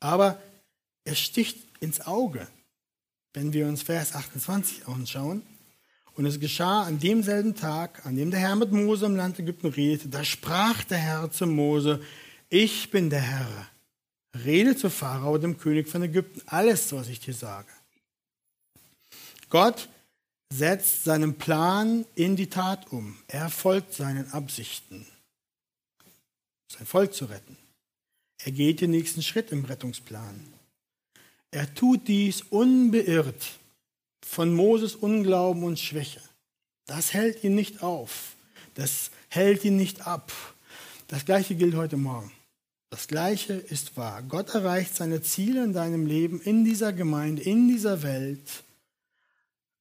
Aber 0.00 0.40
er 1.04 1.14
sticht 1.14 1.58
ins 1.80 2.00
Auge, 2.00 2.46
wenn 3.34 3.52
wir 3.52 3.66
uns 3.66 3.82
Vers 3.82 4.14
28 4.14 4.86
anschauen. 4.86 5.42
Und 6.14 6.26
es 6.26 6.40
geschah 6.40 6.82
an 6.82 6.98
demselben 6.98 7.54
Tag, 7.54 8.04
an 8.04 8.16
dem 8.16 8.30
der 8.30 8.40
Herr 8.40 8.56
mit 8.56 8.72
Mose 8.72 9.06
im 9.06 9.16
Land 9.16 9.38
Ägypten 9.38 9.68
redete, 9.68 10.08
da 10.08 10.24
sprach 10.24 10.84
der 10.84 10.98
Herr 10.98 11.30
zu 11.30 11.46
Mose, 11.46 12.02
ich 12.48 12.90
bin 12.90 13.10
der 13.10 13.20
Herr. 13.20 13.68
Rede 14.44 14.76
zu 14.76 14.90
Pharao, 14.90 15.38
dem 15.38 15.58
König 15.58 15.88
von 15.88 16.02
Ägypten, 16.02 16.42
alles, 16.46 16.92
was 16.92 17.08
ich 17.08 17.20
dir 17.20 17.34
sage. 17.34 17.68
Gott 19.48 19.88
setzt 20.52 21.04
seinen 21.04 21.38
Plan 21.38 22.04
in 22.14 22.36
die 22.36 22.48
Tat 22.48 22.92
um. 22.92 23.16
Er 23.28 23.48
folgt 23.50 23.94
seinen 23.94 24.30
Absichten, 24.32 25.06
sein 26.70 26.86
Volk 26.86 27.14
zu 27.14 27.26
retten. 27.26 27.56
Er 28.38 28.52
geht 28.52 28.80
den 28.80 28.90
nächsten 28.90 29.22
Schritt 29.22 29.52
im 29.52 29.64
Rettungsplan. 29.64 30.40
Er 31.50 31.74
tut 31.74 32.08
dies 32.08 32.42
unbeirrt 32.42 33.58
von 34.24 34.54
Moses 34.54 34.94
Unglauben 34.94 35.64
und 35.64 35.78
Schwäche. 35.78 36.22
Das 36.86 37.12
hält 37.12 37.44
ihn 37.44 37.54
nicht 37.54 37.82
auf. 37.82 38.36
Das 38.74 39.10
hält 39.28 39.64
ihn 39.64 39.76
nicht 39.76 40.06
ab. 40.06 40.32
Das 41.08 41.24
gleiche 41.24 41.56
gilt 41.56 41.74
heute 41.74 41.96
Morgen. 41.96 42.32
Das 42.88 43.06
Gleiche 43.06 43.54
ist 43.54 43.96
wahr. 43.96 44.22
Gott 44.22 44.54
erreicht 44.54 44.96
seine 44.96 45.22
Ziele 45.22 45.62
in 45.64 45.72
deinem 45.72 46.06
Leben, 46.06 46.40
in 46.40 46.64
dieser 46.64 46.92
Gemeinde, 46.92 47.42
in 47.42 47.68
dieser 47.68 48.02
Welt, 48.02 48.64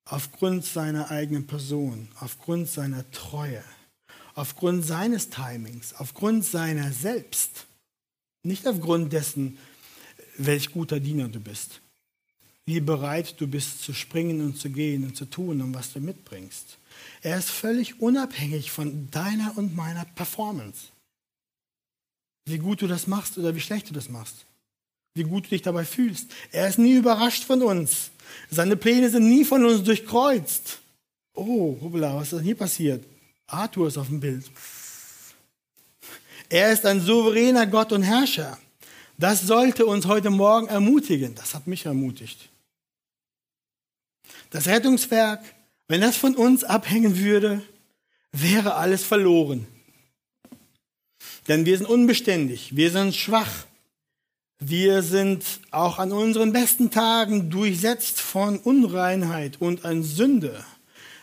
aufgrund 0.06 0.66
seiner 0.66 1.10
eigenen 1.10 1.48
Person, 1.48 2.10
aufgrund 2.20 2.70
seiner 2.70 3.10
Treue, 3.12 3.64
aufgrund 4.40 4.86
seines 4.86 5.30
Timings, 5.30 5.94
aufgrund 5.96 6.46
seiner 6.46 6.92
selbst. 6.92 7.66
Nicht 8.44 8.68
aufgrund 8.68 9.12
dessen, 9.12 9.58
welch 10.38 10.72
guter 10.72 11.00
Diener 11.00 11.28
du 11.28 11.40
bist, 11.40 11.82
wie 12.66 12.80
bereit 12.80 13.36
du 13.42 13.48
bist 13.48 13.84
zu 13.84 13.94
springen 13.94 14.42
und 14.42 14.58
zu 14.58 14.70
gehen 14.70 15.04
und 15.04 15.18
zu 15.18 15.26
tun 15.26 15.62
und 15.62 15.74
was 15.74 15.92
du 15.94 16.00
mitbringst. 16.00 16.78
Er 17.22 17.38
ist 17.38 17.50
völlig 17.50 18.00
unabhängig 18.02 18.72
von 18.72 19.12
deiner 19.12 19.58
und 19.58 19.76
meiner 19.76 20.06
Performance 20.06 20.88
wie 22.46 22.58
gut 22.58 22.82
du 22.82 22.88
das 22.88 23.08
machst 23.08 23.38
oder 23.38 23.56
wie 23.56 23.62
schlecht 23.62 23.90
du 23.90 23.94
das 23.94 24.10
machst. 24.10 24.46
Wie 25.14 25.24
gut 25.24 25.46
du 25.46 25.50
dich 25.50 25.62
dabei 25.62 25.86
fühlst. 25.86 26.32
Er 26.52 26.68
ist 26.68 26.80
nie 26.80 26.96
überrascht 26.96 27.44
von 27.44 27.62
uns. 27.62 28.10
Seine 28.50 28.76
Pläne 28.76 29.10
sind 29.10 29.30
nie 29.30 29.46
von 29.46 29.64
uns 29.66 29.84
durchkreuzt. 29.84 30.80
Oh, 31.34 31.78
hoppla, 31.82 32.16
was 32.16 32.34
ist 32.34 32.40
denn 32.40 32.46
hier 32.46 32.56
passiert? 32.56 33.06
Arthur 33.52 33.88
ist 33.88 33.98
auf 33.98 34.08
dem 34.08 34.20
Bild. 34.20 34.46
Er 36.50 36.72
ist 36.72 36.86
ein 36.86 37.02
souveräner 37.02 37.68
Gott 37.68 37.92
und 37.92 38.04
Herrscher. 38.04 38.58
Das 39.18 39.42
sollte 39.42 39.86
uns 39.86 40.08
heute 40.08 40.30
Morgen 40.30 40.68
ermutigen. 40.68 41.36
Das 41.36 41.54
hat 41.54 41.68
mich 41.68 41.86
ermutigt. 41.86 42.50
Das 44.50 44.68
Rettungswerk, 44.68 45.44
wenn 45.88 46.02
das 46.02 46.18
von 46.18 46.36
uns 46.36 46.64
abhängen 46.64 47.18
würde, 47.20 47.62
wäre 48.32 48.76
alles 48.76 49.04
verloren. 49.04 49.68
Denn 51.48 51.66
wir 51.66 51.78
sind 51.78 51.88
unbeständig, 51.88 52.76
wir 52.76 52.92
sind 52.92 53.16
schwach. 53.16 53.66
Wir 54.62 55.04
sind 55.04 55.46
auch 55.72 56.00
an 56.00 56.12
unseren 56.12 56.52
besten 56.52 56.92
Tagen 56.92 57.50
durchsetzt 57.50 58.20
von 58.20 58.60
Unreinheit 58.60 59.62
und 59.62 59.86
an 59.86 60.04
Sünde. 60.04 60.66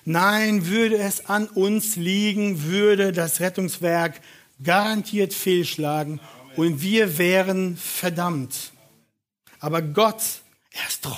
Nein, 0.08 0.68
würde 0.68 0.98
es 0.98 1.26
an 1.26 1.48
uns 1.48 1.96
liegen, 1.96 2.62
würde 2.62 3.10
das 3.10 3.40
Rettungswerk 3.40 4.20
garantiert 4.62 5.34
fehlschlagen 5.34 6.20
und 6.54 6.80
wir 6.80 7.18
wären 7.18 7.76
verdammt. 7.76 8.70
Aber 9.58 9.82
Gott, 9.82 10.22
er 10.70 10.86
ist 10.86 11.02
treu. 11.02 11.12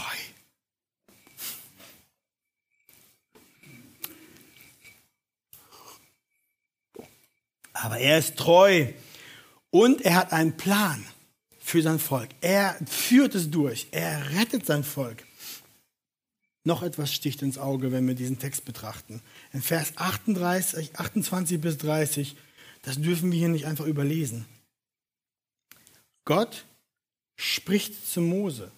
Aber 7.74 7.98
er 7.98 8.18
ist 8.18 8.36
treu 8.36 8.86
und 9.68 10.00
er 10.00 10.14
hat 10.14 10.32
einen 10.32 10.56
Plan 10.56 11.04
für 11.60 11.82
sein 11.82 11.98
Volk. 11.98 12.30
Er 12.40 12.78
führt 12.86 13.34
es 13.34 13.50
durch. 13.50 13.88
Er 13.90 14.30
rettet 14.30 14.64
sein 14.64 14.82
Volk. 14.82 15.27
Noch 16.68 16.82
etwas 16.82 17.14
sticht 17.14 17.40
ins 17.40 17.56
Auge, 17.56 17.92
wenn 17.92 18.06
wir 18.06 18.14
diesen 18.14 18.38
Text 18.38 18.66
betrachten. 18.66 19.22
In 19.54 19.62
Vers 19.62 19.94
38, 19.96 20.96
28 20.96 21.58
bis 21.58 21.78
30, 21.78 22.36
das 22.82 23.00
dürfen 23.00 23.32
wir 23.32 23.38
hier 23.38 23.48
nicht 23.48 23.64
einfach 23.64 23.86
überlesen. 23.86 24.44
Gott 26.26 26.66
spricht 27.36 28.06
zu 28.06 28.20
Mose. 28.20 28.70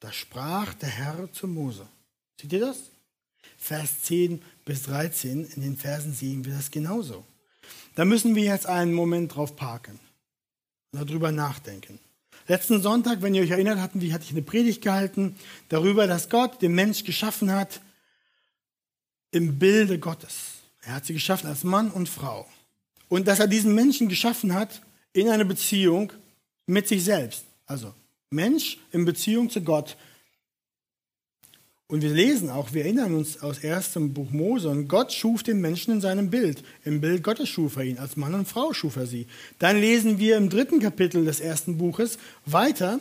Da 0.00 0.10
sprach 0.10 0.72
der 0.72 0.88
Herr 0.88 1.30
zu 1.30 1.46
Mose. 1.48 1.86
Seht 2.40 2.54
ihr 2.54 2.60
das? 2.60 2.78
Vers 3.58 4.04
10 4.04 4.42
bis 4.64 4.84
13, 4.84 5.50
in 5.50 5.60
den 5.60 5.76
Versen 5.76 6.14
sehen 6.14 6.46
wir 6.46 6.54
das 6.54 6.70
genauso. 6.70 7.26
Da 7.94 8.06
müssen 8.06 8.36
wir 8.36 8.44
jetzt 8.44 8.64
einen 8.64 8.94
Moment 8.94 9.34
drauf 9.34 9.54
parken 9.54 10.00
und 10.92 11.06
darüber 11.06 11.30
nachdenken. 11.30 12.00
Letzten 12.48 12.80
Sonntag, 12.80 13.20
wenn 13.20 13.34
ihr 13.34 13.42
euch 13.42 13.50
erinnert, 13.50 13.78
hatten, 13.78 14.00
hatte 14.12 14.24
ich 14.24 14.30
eine 14.30 14.42
Predigt 14.42 14.80
gehalten 14.80 15.36
darüber, 15.68 16.06
dass 16.06 16.30
Gott 16.30 16.62
den 16.62 16.74
Mensch 16.74 17.04
geschaffen 17.04 17.52
hat 17.52 17.82
im 19.30 19.58
Bilde 19.58 19.98
Gottes. 19.98 20.54
Er 20.80 20.94
hat 20.94 21.04
sie 21.04 21.12
geschaffen 21.12 21.46
als 21.46 21.62
Mann 21.62 21.90
und 21.90 22.08
Frau. 22.08 22.48
Und 23.08 23.28
dass 23.28 23.40
er 23.40 23.48
diesen 23.48 23.74
Menschen 23.74 24.08
geschaffen 24.08 24.54
hat 24.54 24.80
in 25.12 25.28
einer 25.28 25.44
Beziehung 25.44 26.10
mit 26.66 26.88
sich 26.88 27.04
selbst. 27.04 27.44
Also 27.66 27.94
Mensch 28.30 28.78
in 28.92 29.04
Beziehung 29.04 29.50
zu 29.50 29.60
Gott. 29.60 29.98
Und 31.90 32.02
wir 32.02 32.10
lesen 32.10 32.50
auch, 32.50 32.74
wir 32.74 32.84
erinnern 32.84 33.14
uns 33.14 33.40
aus 33.42 33.58
erstem 33.58 34.12
Buch 34.12 34.30
Mose, 34.30 34.68
und 34.68 34.88
Gott 34.88 35.10
schuf 35.10 35.42
den 35.42 35.60
Menschen 35.60 35.94
in 35.94 36.00
seinem 36.02 36.28
Bild. 36.28 36.62
Im 36.84 37.00
Bild 37.00 37.22
Gottes 37.22 37.48
schuf 37.48 37.76
er 37.76 37.84
ihn, 37.84 37.98
als 37.98 38.16
Mann 38.16 38.34
und 38.34 38.46
Frau 38.46 38.74
schuf 38.74 38.96
er 38.96 39.06
sie. 39.06 39.26
Dann 39.58 39.80
lesen 39.80 40.18
wir 40.18 40.36
im 40.36 40.50
dritten 40.50 40.80
Kapitel 40.80 41.24
des 41.24 41.40
ersten 41.40 41.78
Buches 41.78 42.18
weiter, 42.44 43.00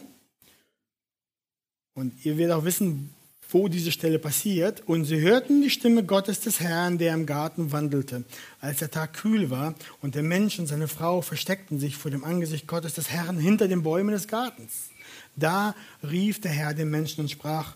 und 1.95 2.13
ihr 2.23 2.37
werdet 2.37 2.55
auch 2.55 2.63
wissen, 2.63 3.09
wo 3.49 3.67
diese 3.67 3.91
Stelle 3.91 4.19
passiert. 4.19 4.83
Und 4.85 5.05
sie 5.05 5.19
hörten 5.19 5.63
die 5.63 5.71
Stimme 5.71 6.03
Gottes 6.03 6.41
des 6.41 6.59
Herrn, 6.59 6.99
der 6.99 7.13
im 7.15 7.25
Garten 7.25 7.71
wandelte, 7.71 8.23
als 8.61 8.79
der 8.79 8.91
Tag 8.91 9.13
kühl 9.13 9.49
war, 9.49 9.73
und 10.01 10.13
der 10.13 10.21
Mensch 10.21 10.59
und 10.59 10.67
seine 10.67 10.87
Frau 10.87 11.21
versteckten 11.21 11.79
sich 11.79 11.97
vor 11.97 12.11
dem 12.11 12.23
Angesicht 12.23 12.67
Gottes 12.67 12.93
des 12.93 13.09
Herrn 13.09 13.39
hinter 13.39 13.67
den 13.67 13.81
Bäumen 13.81 14.11
des 14.11 14.27
Gartens. 14.27 14.91
Da 15.35 15.75
rief 16.03 16.39
der 16.39 16.51
Herr 16.51 16.73
den 16.73 16.89
Menschen 16.91 17.21
und 17.21 17.31
sprach, 17.31 17.75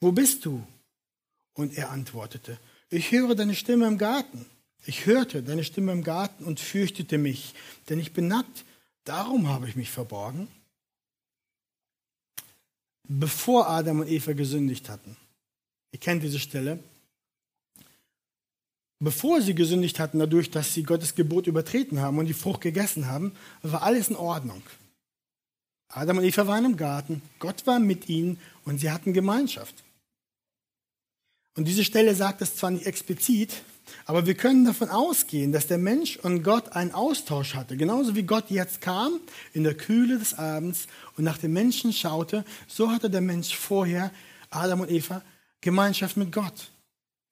wo 0.00 0.12
bist 0.12 0.44
du? 0.44 0.66
Und 1.54 1.76
er 1.76 1.90
antwortete, 1.90 2.58
ich 2.90 3.12
höre 3.12 3.34
deine 3.34 3.54
Stimme 3.54 3.86
im 3.86 3.98
Garten. 3.98 4.46
Ich 4.84 5.06
hörte 5.06 5.42
deine 5.42 5.64
Stimme 5.64 5.92
im 5.92 6.04
Garten 6.04 6.44
und 6.44 6.60
fürchtete 6.60 7.18
mich, 7.18 7.54
denn 7.88 7.98
ich 7.98 8.12
bin 8.12 8.28
nackt, 8.28 8.64
darum 9.04 9.48
habe 9.48 9.68
ich 9.68 9.74
mich 9.74 9.90
verborgen. 9.90 10.48
Bevor 13.08 13.68
Adam 13.68 14.00
und 14.00 14.08
Eva 14.08 14.32
gesündigt 14.32 14.88
hatten, 14.88 15.16
ihr 15.90 15.98
kennt 15.98 16.22
diese 16.22 16.38
Stelle, 16.38 16.78
bevor 19.00 19.40
sie 19.40 19.54
gesündigt 19.54 19.98
hatten, 19.98 20.18
dadurch, 20.18 20.50
dass 20.50 20.74
sie 20.74 20.82
Gottes 20.82 21.14
Gebot 21.14 21.46
übertreten 21.46 22.00
haben 22.00 22.18
und 22.18 22.26
die 22.26 22.34
Frucht 22.34 22.60
gegessen 22.60 23.06
haben, 23.06 23.32
war 23.62 23.82
alles 23.82 24.08
in 24.08 24.16
Ordnung. 24.16 24.62
Adam 25.88 26.18
und 26.18 26.24
Eva 26.24 26.46
waren 26.46 26.64
im 26.64 26.76
Garten, 26.76 27.22
Gott 27.38 27.66
war 27.66 27.78
mit 27.78 28.08
ihnen 28.08 28.38
und 28.64 28.78
sie 28.78 28.90
hatten 28.90 29.12
Gemeinschaft. 29.12 29.82
Und 31.56 31.66
diese 31.66 31.84
Stelle 31.84 32.14
sagt 32.14 32.42
es 32.42 32.56
zwar 32.56 32.70
nicht 32.70 32.86
explizit, 32.86 33.62
aber 34.04 34.26
wir 34.26 34.34
können 34.34 34.64
davon 34.64 34.90
ausgehen, 34.90 35.52
dass 35.52 35.66
der 35.66 35.78
Mensch 35.78 36.16
und 36.16 36.42
Gott 36.42 36.72
einen 36.72 36.92
Austausch 36.92 37.54
hatte. 37.54 37.76
Genauso 37.76 38.14
wie 38.14 38.24
Gott 38.24 38.50
jetzt 38.50 38.80
kam 38.80 39.20
in 39.52 39.64
der 39.64 39.74
Kühle 39.74 40.18
des 40.18 40.34
Abends 40.34 40.86
und 41.16 41.24
nach 41.24 41.38
dem 41.38 41.52
Menschen 41.52 41.92
schaute, 41.92 42.44
so 42.68 42.90
hatte 42.90 43.10
der 43.10 43.20
Mensch 43.20 43.56
vorher, 43.56 44.12
Adam 44.50 44.80
und 44.80 44.90
Eva, 44.90 45.22
Gemeinschaft 45.60 46.16
mit 46.16 46.30
Gott. 46.30 46.70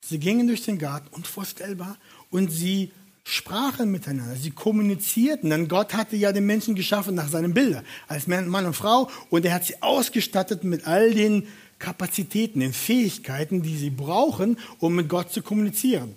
Sie 0.04 0.18
gingen 0.18 0.46
durch 0.46 0.64
den 0.64 0.78
Garten 0.78 1.08
und 1.12 1.26
vorstellbar 1.26 1.98
und 2.30 2.50
sie 2.50 2.92
sprachen 3.24 3.90
miteinander, 3.90 4.36
sie 4.36 4.50
kommunizierten, 4.50 5.50
denn 5.50 5.68
Gott 5.68 5.94
hatte 5.94 6.16
ja 6.16 6.32
den 6.32 6.44
Menschen 6.44 6.74
geschaffen 6.74 7.14
nach 7.14 7.28
seinem 7.28 7.54
Bilde, 7.54 7.82
als 8.06 8.26
Mann 8.26 8.66
und 8.66 8.76
Frau, 8.76 9.10
und 9.30 9.46
er 9.46 9.54
hat 9.54 9.64
sie 9.64 9.80
ausgestattet 9.82 10.62
mit 10.62 10.86
all 10.86 11.14
den 11.14 11.48
Kapazitäten, 11.78 12.60
den 12.60 12.72
Fähigkeiten, 12.72 13.62
die 13.62 13.76
sie 13.76 13.90
brauchen, 13.90 14.58
um 14.78 14.94
mit 14.94 15.08
Gott 15.08 15.32
zu 15.32 15.42
kommunizieren. 15.42 16.14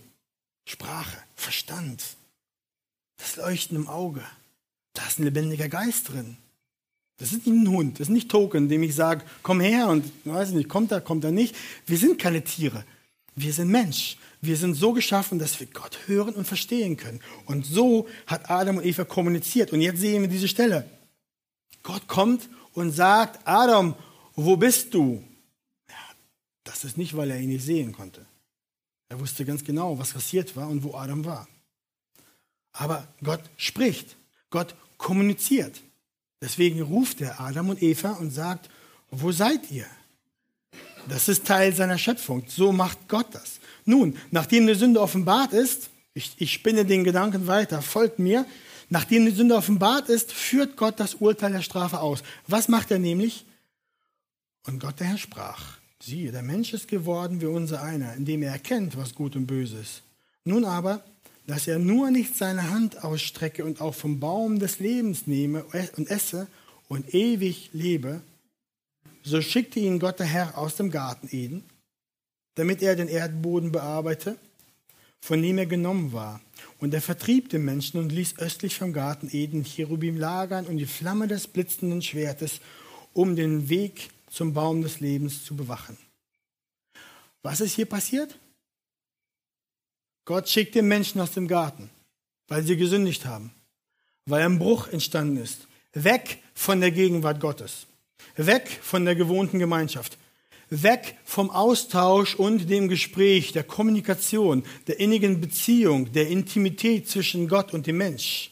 Sprache, 0.66 1.18
Verstand, 1.36 2.04
das 3.18 3.36
Leuchten 3.38 3.78
im 3.78 3.88
Auge, 3.88 4.22
da 4.94 5.06
ist 5.08 5.20
ein 5.20 5.24
lebendiger 5.24 5.70
Geist 5.70 6.10
drin. 6.10 6.38
Das 7.18 7.32
ist 7.32 7.48
nicht 7.48 7.56
ein 7.56 7.70
Hund, 7.70 8.00
das 8.00 8.08
ist 8.08 8.14
nicht 8.14 8.30
Token, 8.30 8.70
dem 8.70 8.84
ich 8.84 8.94
sage, 8.94 9.26
komm 9.42 9.60
her 9.60 9.88
und 9.88 10.06
weiß 10.26 10.52
nicht, 10.52 10.70
kommt 10.70 10.92
er, 10.92 11.02
kommt 11.02 11.24
er 11.24 11.32
nicht. 11.32 11.56
Wir 11.86 11.98
sind 11.98 12.20
keine 12.20 12.44
Tiere, 12.44 12.84
wir 13.36 13.54
sind 13.54 13.70
Mensch. 13.70 14.18
Wir 14.42 14.56
sind 14.56 14.76
so 14.76 14.94
geschaffen, 14.94 15.40
dass 15.40 15.60
wir 15.60 15.68
Gott 15.68 15.98
hören 16.06 16.36
und 16.36 16.46
verstehen 16.46 16.98
können. 16.98 17.20
Und 17.46 17.66
so 17.66 18.08
hat 18.28 18.50
Adam 18.50 18.78
und 18.78 18.86
Eva 18.86 19.04
kommuniziert. 19.04 19.74
Und 19.74 19.82
jetzt 19.82 20.00
sehen 20.00 20.22
wir 20.22 20.30
diese 20.30 20.48
Stelle. 20.48 20.88
Gott 21.84 22.08
kommt 22.08 22.50
und 22.74 22.92
sagt, 22.92 23.40
Adam, 23.48 23.96
wo 24.36 24.58
bist 24.58 24.94
du? 24.94 25.24
Das 26.68 26.84
ist 26.84 26.98
nicht, 26.98 27.16
weil 27.16 27.32
er 27.32 27.40
ihn 27.40 27.50
nicht 27.50 27.64
sehen 27.64 27.94
konnte. 27.94 28.26
Er 29.08 29.20
wusste 29.22 29.46
ganz 29.46 29.64
genau, 29.64 29.98
was 29.98 30.12
passiert 30.12 30.56
war 30.58 30.68
und 30.68 30.84
wo 30.84 30.96
Adam 30.96 31.24
war. 31.24 31.48
Aber 32.74 33.08
Gott 33.24 33.42
spricht, 33.56 34.18
Gott 34.50 34.76
kommuniziert. 34.98 35.80
Deswegen 36.42 36.82
ruft 36.82 37.22
er 37.22 37.40
Adam 37.40 37.70
und 37.70 37.82
Eva 37.82 38.12
und 38.12 38.32
sagt, 38.32 38.70
wo 39.10 39.32
seid 39.32 39.72
ihr? 39.72 39.86
Das 41.08 41.30
ist 41.30 41.48
Teil 41.48 41.74
seiner 41.74 41.98
Schöpfung. 41.98 42.44
So 42.48 42.74
macht 42.74 43.08
Gott 43.08 43.28
das. 43.32 43.60
Nun, 43.86 44.18
nachdem 44.32 44.68
die 44.68 44.76
Sünde 44.76 45.00
offenbart 45.00 45.54
ist, 45.54 45.90
ich, 46.14 46.34
ich 46.38 46.52
spinne 46.52 46.84
den 46.84 47.06
Gedanken 47.06 47.48
weiter, 47.48 47.82
folgt 47.82 48.20
mir, 48.20 48.46
nachdem 48.90 49.26
die 49.26 49.32
Sünde 49.32 49.56
offenbart 49.56 50.10
ist, 50.10 50.34
führt 50.34 50.76
Gott 50.76 51.00
das 51.00 51.16
Urteil 51.16 51.54
der 51.54 51.62
Strafe 51.62 52.02
aus. 52.02 52.24
Was 52.46 52.68
macht 52.68 52.92
er 52.92 53.00
nämlich? 53.00 53.46
Und 54.66 54.82
Gott 54.82 55.00
der 55.00 55.08
Herr 55.08 55.18
sprach, 55.18 55.78
siehe, 56.08 56.32
der 56.32 56.42
Mensch 56.42 56.74
ist 56.74 56.88
geworden 56.88 57.42
wie 57.42 57.46
unser 57.46 57.84
einer, 57.84 58.16
indem 58.16 58.42
er 58.42 58.54
erkennt, 58.54 58.98
was 58.98 59.14
gut 59.14 59.36
und 59.36 59.46
böse 59.46 59.78
ist. 59.78 60.02
Nun 60.44 60.66
aber, 60.66 61.04
dass 61.46 61.68
er 61.68 61.78
nur 61.78 62.10
nicht 62.10 62.36
seine 62.36 62.72
Hand 62.72 63.04
ausstrecke 63.04 63.64
und 63.64 63.80
auch 63.80 63.94
vom 63.94 64.20
Baum 64.20 64.60
des 64.60 64.80
Lebens 64.80 65.28
nehme 65.28 65.64
und 65.96 66.10
esse 66.10 66.48
und 66.88 67.14
ewig 67.14 67.70
lebe, 67.74 68.22
so 69.24 69.42
schickte 69.42 69.80
ihn 69.80 70.00
Gott 70.00 70.20
der 70.20 70.26
Herr 70.26 70.58
aus 70.58 70.76
dem 70.76 70.90
Garten 70.90 71.30
Eden 71.32 71.64
damit 72.58 72.82
er 72.82 72.96
den 72.96 73.08
Erdboden 73.08 73.72
bearbeite, 73.72 74.36
von 75.22 75.42
dem 75.42 75.58
er 75.60 75.68
genommen 75.68 76.12
war. 76.12 76.42
Und 76.80 76.94
er 76.94 77.02
vertrieb 77.02 77.50
den 77.50 77.64
Menschen 77.64 78.00
und 78.00 78.12
ließ 78.12 78.40
östlich 78.40 78.78
vom 78.78 78.94
Garten 78.94 79.30
Eden 79.32 79.64
Cherubim 79.64 80.18
lagern 80.18 80.66
und 80.66 80.78
die 80.78 80.86
Flamme 80.86 81.28
des 81.28 81.48
blitzenden 81.48 82.02
Schwertes, 82.02 82.60
um 83.14 83.36
den 83.36 83.70
Weg 83.70 84.10
zum 84.38 84.54
Baum 84.54 84.84
des 84.84 85.00
Lebens 85.00 85.44
zu 85.44 85.56
bewachen. 85.56 85.98
Was 87.42 87.60
ist 87.60 87.74
hier 87.74 87.88
passiert? 87.88 88.38
Gott 90.26 90.48
schickt 90.48 90.76
den 90.76 90.88
Menschen 90.88 91.20
aus 91.20 91.32
dem 91.32 91.48
Garten, 91.48 91.90
weil 92.48 92.62
sie 92.62 92.78
gesündigt 92.78 93.26
haben, 93.26 93.52
weil 94.28 94.44
ein 94.44 94.60
Bruch 94.60 94.90
entstanden 94.90 95.38
ist. 95.38 95.68
Weg 95.94 96.44
von 96.54 96.82
der 96.82 96.92
Gegenwart 96.92 97.40
Gottes, 97.40 97.88
weg 98.36 98.80
von 98.84 99.06
der 99.06 99.16
gewohnten 99.16 99.58
Gemeinschaft, 99.58 100.20
weg 100.70 101.18
vom 101.26 101.50
Austausch 101.50 102.36
und 102.36 102.70
dem 102.70 102.90
Gespräch, 102.90 103.54
der 103.54 103.64
Kommunikation, 103.64 104.64
der 104.86 105.00
innigen 105.00 105.42
Beziehung, 105.42 106.12
der 106.12 106.28
Intimität 106.28 107.10
zwischen 107.10 107.48
Gott 107.48 107.74
und 107.74 107.88
dem 107.88 107.98
Mensch. 107.98 108.52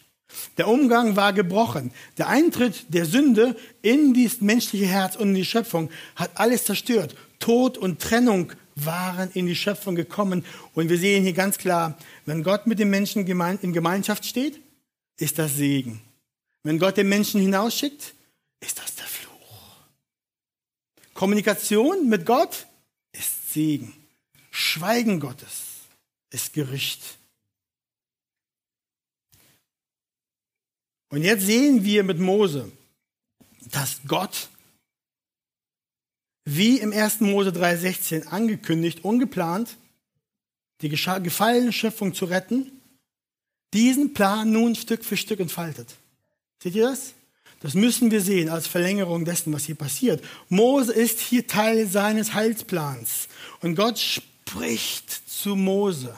Der 0.58 0.68
Umgang 0.68 1.16
war 1.16 1.34
gebrochen. 1.34 1.92
Der 2.18 2.28
Eintritt 2.28 2.86
der 2.90 3.06
Sünde 3.06 3.56
in 3.82 4.14
dieses 4.14 4.42
menschliche 4.42 4.86
Herz 4.86 5.16
und 5.16 5.30
in 5.30 5.36
die 5.36 5.46
Schöpfung 5.46 5.90
hat 6.16 6.32
alles 6.36 6.66
zerstört. 6.66 7.16
Tod 7.40 7.78
und 7.78 8.02
Trennung 8.02 8.52
waren 8.76 9.30
in 9.34 9.46
die 9.46 9.56
Schöpfung 9.56 9.96
gekommen. 9.96 10.46
Und 10.74 10.90
wir 10.90 10.98
sehen 10.98 11.24
hier 11.24 11.34
ganz 11.34 11.58
klar, 11.58 11.98
wenn 12.26 12.44
Gott 12.44 12.68
mit 12.68 12.80
dem 12.80 12.90
Menschen 12.90 13.26
in 13.26 13.74
Gemeinschaft 13.74 14.26
steht, 14.26 14.60
ist 15.18 15.40
das 15.40 15.56
Segen. 15.56 16.02
Wenn 16.64 16.80
Gott 16.80 16.98
den 16.98 17.10
Menschen 17.10 17.42
hinausschickt, 17.42 18.14
ist 18.60 18.80
das 18.80 18.96
der 18.96 19.06
Fluch. 19.06 19.32
Kommunikation 21.14 22.10
mit 22.10 22.26
Gott 22.26 22.68
ist 23.12 23.54
Segen. 23.54 23.94
Schweigen 24.52 25.20
Gottes 25.20 25.64
ist 26.32 26.54
Gericht. 26.54 27.18
Und 31.10 31.22
jetzt 31.24 31.46
sehen 31.46 31.84
wir 31.84 32.04
mit 32.04 32.20
Mose, 32.20 32.72
dass 33.72 34.02
Gott, 34.08 34.50
wie 36.46 36.80
im 36.80 36.92
1. 36.92 37.22
Mose 37.22 37.50
3,16 37.50 38.28
angekündigt, 38.28 39.04
ungeplant, 39.04 39.78
die 40.82 40.90
gefallene 40.90 41.72
Schöpfung 41.72 42.14
zu 42.14 42.26
retten, 42.26 42.72
diesen 43.74 44.14
Plan 44.14 44.52
nun 44.52 44.76
Stück 44.76 45.04
für 45.04 45.18
Stück 45.18 45.40
entfaltet. 45.40 45.96
Seht 46.62 46.76
ihr 46.76 46.90
das? 46.90 47.14
Das 47.62 47.74
müssen 47.74 48.12
wir 48.12 48.22
sehen 48.22 48.50
als 48.50 48.68
Verlängerung 48.68 49.26
dessen, 49.26 49.52
was 49.52 49.66
hier 49.66 49.76
passiert. 49.76 50.24
Mose 50.50 50.94
ist 50.94 51.20
hier 51.20 51.48
Teil 51.48 51.88
seines 51.88 52.34
Heilsplans. 52.34 53.28
Und 53.62 53.76
Gott 53.76 53.98
spricht 53.98 55.10
zu 55.10 55.56
Mose. 55.56 56.16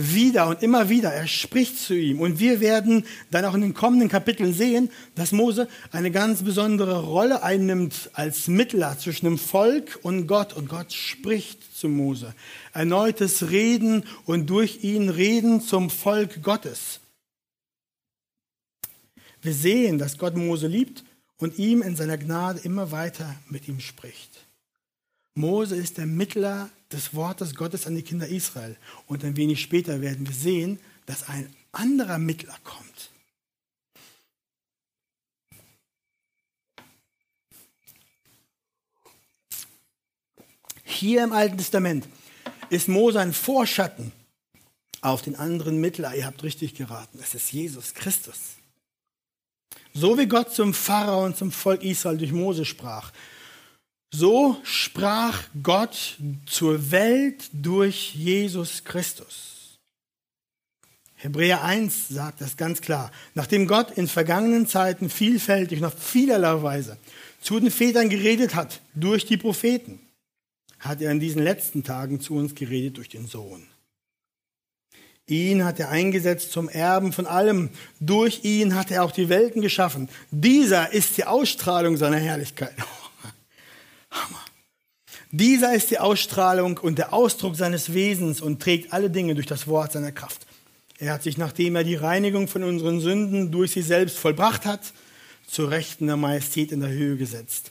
Wieder 0.00 0.46
und 0.46 0.62
immer 0.62 0.88
wieder. 0.88 1.12
Er 1.12 1.26
spricht 1.26 1.76
zu 1.76 1.92
ihm. 1.92 2.20
Und 2.20 2.38
wir 2.38 2.60
werden 2.60 3.04
dann 3.32 3.44
auch 3.44 3.54
in 3.54 3.62
den 3.62 3.74
kommenden 3.74 4.08
Kapiteln 4.08 4.54
sehen, 4.54 4.92
dass 5.16 5.32
Mose 5.32 5.66
eine 5.90 6.12
ganz 6.12 6.44
besondere 6.44 7.02
Rolle 7.02 7.42
einnimmt 7.42 8.08
als 8.12 8.46
Mittler 8.46 8.96
zwischen 8.96 9.24
dem 9.24 9.38
Volk 9.38 9.98
und 10.02 10.28
Gott. 10.28 10.52
Und 10.52 10.68
Gott 10.68 10.92
spricht 10.92 11.76
zu 11.76 11.88
Mose. 11.88 12.32
Erneutes 12.72 13.50
Reden 13.50 14.04
und 14.24 14.48
durch 14.50 14.84
ihn 14.84 15.08
Reden 15.08 15.60
zum 15.60 15.90
Volk 15.90 16.44
Gottes. 16.44 17.00
Wir 19.42 19.52
sehen, 19.52 19.98
dass 19.98 20.16
Gott 20.16 20.36
Mose 20.36 20.68
liebt 20.68 21.02
und 21.38 21.58
ihm 21.58 21.82
in 21.82 21.96
seiner 21.96 22.18
Gnade 22.18 22.60
immer 22.62 22.92
weiter 22.92 23.34
mit 23.48 23.66
ihm 23.66 23.80
spricht. 23.80 24.47
Mose 25.38 25.76
ist 25.76 25.98
der 25.98 26.06
Mittler 26.06 26.68
des 26.92 27.14
Wortes 27.14 27.54
Gottes 27.54 27.86
an 27.86 27.94
die 27.94 28.02
Kinder 28.02 28.26
Israel. 28.28 28.76
Und 29.06 29.24
ein 29.24 29.36
wenig 29.36 29.62
später 29.62 30.00
werden 30.00 30.26
wir 30.26 30.34
sehen, 30.34 30.80
dass 31.06 31.28
ein 31.28 31.54
anderer 31.72 32.18
Mittler 32.18 32.56
kommt. 32.64 33.10
Hier 40.84 41.22
im 41.22 41.32
Alten 41.32 41.58
Testament 41.58 42.08
ist 42.70 42.88
Mose 42.88 43.20
ein 43.20 43.32
Vorschatten 43.32 44.10
auf 45.00 45.22
den 45.22 45.36
anderen 45.36 45.80
Mittler. 45.80 46.14
Ihr 46.16 46.26
habt 46.26 46.42
richtig 46.42 46.74
geraten. 46.74 47.20
Es 47.22 47.34
ist 47.34 47.52
Jesus 47.52 47.94
Christus. 47.94 48.56
So 49.94 50.18
wie 50.18 50.26
Gott 50.26 50.52
zum 50.52 50.74
Pharao 50.74 51.24
und 51.24 51.36
zum 51.36 51.52
Volk 51.52 51.82
Israel 51.84 52.18
durch 52.18 52.32
Mose 52.32 52.64
sprach, 52.64 53.12
so 54.10 54.56
sprach 54.62 55.42
Gott 55.62 56.16
zur 56.46 56.90
Welt 56.90 57.50
durch 57.52 58.14
Jesus 58.14 58.84
Christus. 58.84 59.78
Hebräer 61.14 61.64
1 61.64 62.08
sagt 62.08 62.40
das 62.40 62.56
ganz 62.56 62.80
klar. 62.80 63.10
Nachdem 63.34 63.66
Gott 63.66 63.90
in 63.90 64.06
vergangenen 64.06 64.68
Zeiten 64.68 65.10
vielfältig 65.10 65.84
auf 65.84 65.94
vielerlei 65.98 66.62
Weise 66.62 66.96
zu 67.40 67.58
den 67.58 67.70
Vätern 67.70 68.08
geredet 68.08 68.54
hat, 68.54 68.80
durch 68.94 69.26
die 69.26 69.36
Propheten, 69.36 70.00
hat 70.78 71.00
er 71.00 71.10
in 71.10 71.18
diesen 71.18 71.42
letzten 71.42 71.82
Tagen 71.82 72.20
zu 72.20 72.36
uns 72.36 72.54
geredet 72.54 72.98
durch 72.98 73.08
den 73.08 73.26
Sohn. 73.26 73.66
Ihn 75.26 75.64
hat 75.64 75.78
er 75.78 75.90
eingesetzt 75.90 76.52
zum 76.52 76.68
Erben 76.68 77.12
von 77.12 77.26
allem. 77.26 77.70
Durch 78.00 78.44
ihn 78.44 78.74
hat 78.74 78.90
er 78.90 79.04
auch 79.04 79.12
die 79.12 79.28
Welten 79.28 79.60
geschaffen. 79.60 80.08
Dieser 80.30 80.92
ist 80.92 81.16
die 81.18 81.24
Ausstrahlung 81.24 81.96
seiner 81.96 82.18
Herrlichkeit. 82.18 82.74
Hammer. 84.10 84.44
Dieser 85.30 85.74
ist 85.74 85.90
die 85.90 85.98
Ausstrahlung 85.98 86.78
und 86.78 86.98
der 86.98 87.12
Ausdruck 87.12 87.56
seines 87.56 87.92
Wesens 87.92 88.40
und 88.40 88.62
trägt 88.62 88.92
alle 88.92 89.10
Dinge 89.10 89.34
durch 89.34 89.46
das 89.46 89.66
Wort 89.66 89.92
seiner 89.92 90.12
Kraft. 90.12 90.46
Er 90.98 91.12
hat 91.12 91.22
sich, 91.22 91.36
nachdem 91.38 91.76
er 91.76 91.84
die 91.84 91.94
Reinigung 91.94 92.48
von 92.48 92.64
unseren 92.64 93.00
Sünden 93.00 93.52
durch 93.52 93.72
sich 93.72 93.86
selbst 93.86 94.18
vollbracht 94.18 94.64
hat, 94.64 94.80
zur 95.46 95.70
Rechten 95.70 96.06
der 96.06 96.16
Majestät 96.16 96.72
in 96.72 96.80
der 96.80 96.90
Höhe 96.90 97.16
gesetzt. 97.16 97.70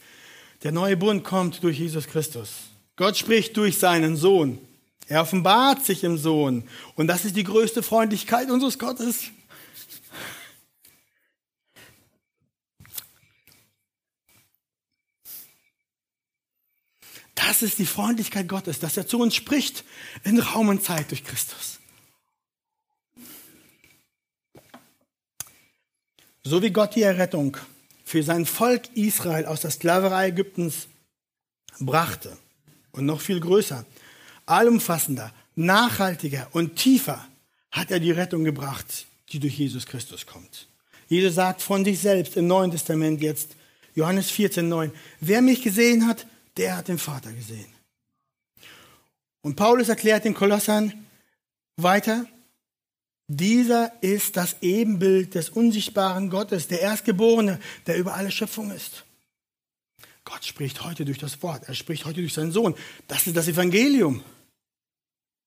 Der 0.64 0.72
neue 0.72 0.98
Bund 0.98 1.24
kommt 1.24 1.64
durch 1.64 1.80
Jesus 1.80 2.08
Christus. 2.08 2.50
Gott 2.96 3.18
spricht 3.18 3.56
durch 3.58 3.78
seinen 3.78 4.16
Sohn. 4.16 4.60
Er 5.08 5.22
offenbart 5.22 5.86
sich 5.86 6.04
im 6.04 6.18
Sohn. 6.18 6.64
Und 6.96 7.08
das 7.08 7.26
ist 7.26 7.36
die 7.36 7.44
größte 7.44 7.84
Freundlichkeit 7.84 8.50
unseres 8.50 8.80
Gottes. 8.80 9.26
Das 17.38 17.62
ist 17.62 17.78
die 17.78 17.86
Freundlichkeit 17.86 18.50
Gottes, 18.50 18.80
dass 18.80 18.98
er 18.98 19.06
zu 19.06 19.20
uns 19.20 19.36
spricht 19.36 19.84
in 20.24 20.40
Raum 20.40 20.70
und 20.70 20.84
Zeit 20.84 21.12
durch 21.12 21.24
Christus. 21.24 21.78
So 26.44 26.64
wie 26.64 26.72
Gott 26.72 26.96
die 26.96 27.04
Errettung 27.04 27.56
für 28.04 28.24
sein 28.24 28.48
Volk 28.48 28.90
Israel 28.96 29.46
aus 29.46 29.62
der 29.62 29.70
Sklaverei 29.70 30.30
Ägyptens 30.30 30.88
brachte 31.80 32.36
und 32.92 33.06
noch 33.06 33.22
viel 33.22 33.40
größer, 33.40 33.86
allumfassender, 34.48 35.32
nachhaltiger 35.56 36.48
und 36.54 36.76
tiefer 36.76 37.28
hat 37.70 37.92
er 37.92 38.00
die 38.00 38.12
Rettung 38.12 38.46
gebracht, 38.46 39.06
die 39.30 39.40
durch 39.40 39.60
Jesus 39.60 39.86
Christus 39.86 40.26
kommt. 40.26 40.68
Jesus 41.08 41.36
sagt 41.36 41.62
von 41.62 41.86
sich 41.86 42.00
selbst 42.00 42.36
im 42.36 42.48
Neuen 42.48 42.72
Testament 42.72 43.22
jetzt, 43.22 43.56
Johannes 43.94 44.32
14, 44.32 44.68
9, 44.68 44.92
wer 45.20 45.42
mich 45.44 45.62
gesehen 45.62 46.08
hat, 46.08 46.26
der 46.58 46.78
hat 46.78 46.88
den 46.88 46.98
Vater 46.98 47.32
gesehen. 47.32 47.68
Und 49.42 49.56
Paulus 49.56 49.90
erklärt 49.90 50.26
den 50.26 50.34
Kolossern 50.34 51.06
weiter, 51.78 52.26
dieser 53.28 53.92
ist 54.02 54.38
das 54.38 54.56
Ebenbild 54.62 55.36
des 55.36 55.50
unsichtbaren 55.50 56.30
Gottes, 56.30 56.68
der 56.68 56.82
Erstgeborene, 56.82 57.60
der 57.86 57.98
über 57.98 58.14
alle 58.14 58.32
Schöpfung 58.32 58.72
ist. 58.72 59.04
Gott 60.24 60.44
spricht 60.46 60.84
heute 60.84 61.06
durch 61.06 61.18
das 61.18 61.42
Wort, 61.44 61.64
er 61.68 61.74
spricht 61.74 62.06
heute 62.06 62.22
durch 62.22 62.34
seinen 62.34 62.52
Sohn. 62.52 62.76
Das 63.08 63.28
ist 63.28 63.36
das 63.36 63.48
Evangelium. 63.48 64.24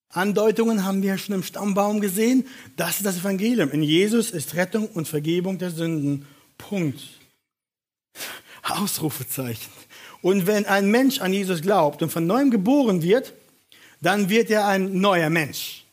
Andeutungen 0.09 0.83
haben 0.83 1.01
wir 1.01 1.17
schon 1.17 1.35
im 1.35 1.43
Stammbaum 1.43 2.01
gesehen. 2.01 2.47
Das 2.75 2.97
ist 2.97 3.05
das 3.05 3.19
Evangelium. 3.19 3.71
In 3.71 3.81
Jesus 3.81 4.31
ist 4.31 4.55
Rettung 4.55 4.87
und 4.87 5.07
Vergebung 5.07 5.57
der 5.57 5.71
Sünden. 5.71 6.25
Punkt. 6.57 7.01
Ausrufezeichen. 8.63 9.71
Und 10.21 10.47
wenn 10.47 10.65
ein 10.65 10.89
Mensch 10.89 11.19
an 11.19 11.33
Jesus 11.33 11.61
glaubt 11.61 12.01
und 12.01 12.11
von 12.11 12.27
neuem 12.27 12.51
geboren 12.51 13.01
wird, 13.01 13.33
dann 14.01 14.29
wird 14.29 14.49
er 14.49 14.67
ein 14.67 14.99
neuer 14.99 15.29
Mensch. 15.29 15.85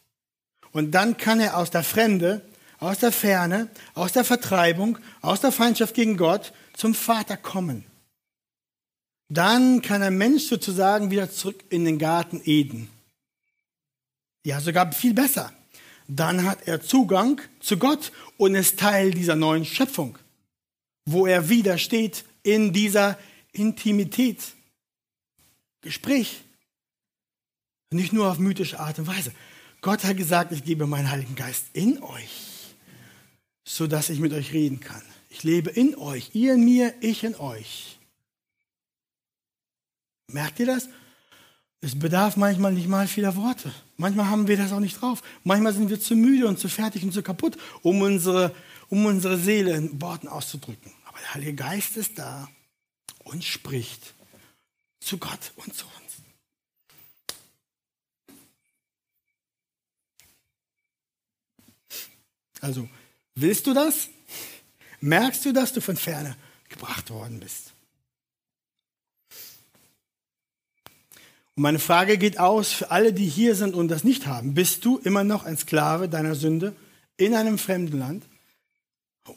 Und 0.73 0.93
dann 0.93 1.17
kann 1.17 1.41
er 1.41 1.57
aus 1.57 1.71
der 1.71 1.83
Fremde, 1.83 2.43
aus 2.79 2.99
der 2.99 3.13
Ferne, 3.13 3.69
aus 3.95 4.13
der 4.13 4.25
Vertreibung, 4.25 4.99
aus 5.21 5.41
der 5.41 5.53
Feindschaft 5.53 5.95
gegen 5.95 6.17
Gott 6.17 6.53
zum 6.75 6.95
Vater 6.95 7.37
kommen. 7.37 7.85
Dann 9.29 9.83
kann 9.83 10.03
ein 10.03 10.17
Mensch 10.17 10.45
sozusagen 10.45 11.11
wieder 11.11 11.31
zurück 11.31 11.65
in 11.69 11.85
den 11.85 11.99
Garten 11.99 12.41
Eden. 12.45 12.89
Ja, 14.45 14.61
sogar 14.61 14.91
viel 14.93 15.13
besser. 15.13 15.53
Dann 16.07 16.45
hat 16.45 16.67
er 16.67 16.81
Zugang 16.81 17.41
zu 17.61 17.77
Gott 17.77 18.13
und 18.39 18.55
ist 18.55 18.79
Teil 18.79 19.11
dieser 19.11 19.37
neuen 19.37 19.67
Schöpfung, 19.67 20.17
wo 21.05 21.27
er 21.27 21.51
wieder 21.51 21.77
steht 21.77 22.25
in 22.43 22.73
dieser 22.73 23.19
Intimität. 23.53 24.43
Gespräch. 25.81 26.43
Nicht 27.91 28.13
nur 28.13 28.31
auf 28.31 28.39
mythische 28.39 28.81
Art 28.81 28.99
und 28.99 29.07
Weise. 29.07 29.33
Gott 29.81 30.05
hat 30.05 30.17
gesagt, 30.17 30.53
ich 30.53 30.65
gebe 30.65 30.87
meinen 30.87 31.11
Heiligen 31.11 31.35
Geist 31.35 31.67
in 31.73 32.03
euch, 32.03 32.75
so 33.65 33.87
dass 33.87 34.11
ich 34.11 34.19
mit 34.19 34.33
euch 34.33 34.53
reden 34.53 34.81
kann. 34.81 35.03
Ich 35.31 35.45
lebe 35.45 35.71
in 35.71 35.95
euch, 35.97 36.31
ihr 36.35 36.55
in 36.55 36.65
mir, 36.65 36.95
ich 37.01 37.23
in 37.23 37.37
euch. 37.37 37.99
Merkt 40.31 40.59
ihr 40.61 40.67
das? 40.67 40.89
Es 41.81 41.97
bedarf 41.97 42.37
manchmal 42.37 42.73
nicht 42.73 42.89
mal 42.89 43.07
vieler 43.07 43.37
Worte. 43.37 43.73
Manchmal 43.97 44.27
haben 44.27 44.49
wir 44.49 44.57
das 44.57 44.73
auch 44.73 44.81
nicht 44.81 45.01
drauf. 45.01 45.23
Manchmal 45.45 45.73
sind 45.73 45.91
wir 45.91 46.01
zu 46.01 46.17
müde 46.17 46.49
und 46.49 46.59
zu 46.59 46.69
fertig 46.69 47.05
und 47.05 47.13
zu 47.13 47.23
kaputt, 47.23 47.57
um 47.83 48.03
unsere, 48.03 48.53
um 48.89 49.07
unsere 49.07 49.39
Seele 49.39 49.77
in 49.77 50.03
Worten 50.03 50.27
auszudrücken. 50.27 50.93
Aber 51.07 51.19
der 51.21 51.35
Heilige 51.35 51.55
Geist 51.55 51.97
ist 51.97 52.19
da 52.19 52.49
und 53.29 53.45
spricht 53.45 54.15
zu 55.01 55.19
Gott 55.19 55.53
und 55.57 55.75
zu 55.75 55.87
uns. 55.87 55.95
Also, 62.61 62.89
willst 63.35 63.67
du 63.67 63.75
das? 63.75 64.09
Merkst 65.01 65.45
du, 65.45 65.53
dass 65.53 65.73
du 65.73 65.81
von 65.81 65.97
ferne 65.97 66.37
gebracht 66.69 67.11
worden 67.11 67.39
bist? 67.39 67.73
Und 71.55 71.63
meine 71.63 71.79
Frage 71.79 72.19
geht 72.19 72.39
aus 72.39 72.73
für 72.73 72.91
alle, 72.91 73.13
die 73.13 73.29
hier 73.29 73.55
sind 73.55 73.75
und 73.75 73.89
das 73.89 74.05
nicht 74.05 74.27
haben. 74.27 74.55
Bist 74.55 74.85
du 74.85 74.99
immer 74.99 75.25
noch 75.25 75.45
ein 75.45 75.57
Sklave 75.57 76.09
deiner 76.09 76.35
Sünde 76.35 76.75
in 77.17 77.35
einem 77.35 77.59
fremden 77.59 77.99
Land? 77.99 78.25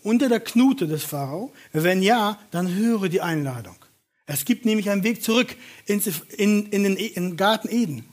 Unter 0.03 0.29
der 0.29 0.39
Knute 0.39 0.87
des 0.87 1.03
Pharao? 1.03 1.53
Wenn 1.73 2.01
ja, 2.01 2.39
dann 2.51 2.73
höre 2.73 3.09
die 3.09 3.21
Einladung. 3.21 3.75
Es 4.25 4.45
gibt 4.45 4.65
nämlich 4.65 4.89
einen 4.89 5.03
Weg 5.03 5.23
zurück 5.23 5.55
in, 5.85 6.01
in, 6.37 6.65
in 6.67 6.83
den, 6.83 6.95
in 6.95 7.13
den 7.13 7.37
Garten 7.37 7.69
Eden. 7.69 8.05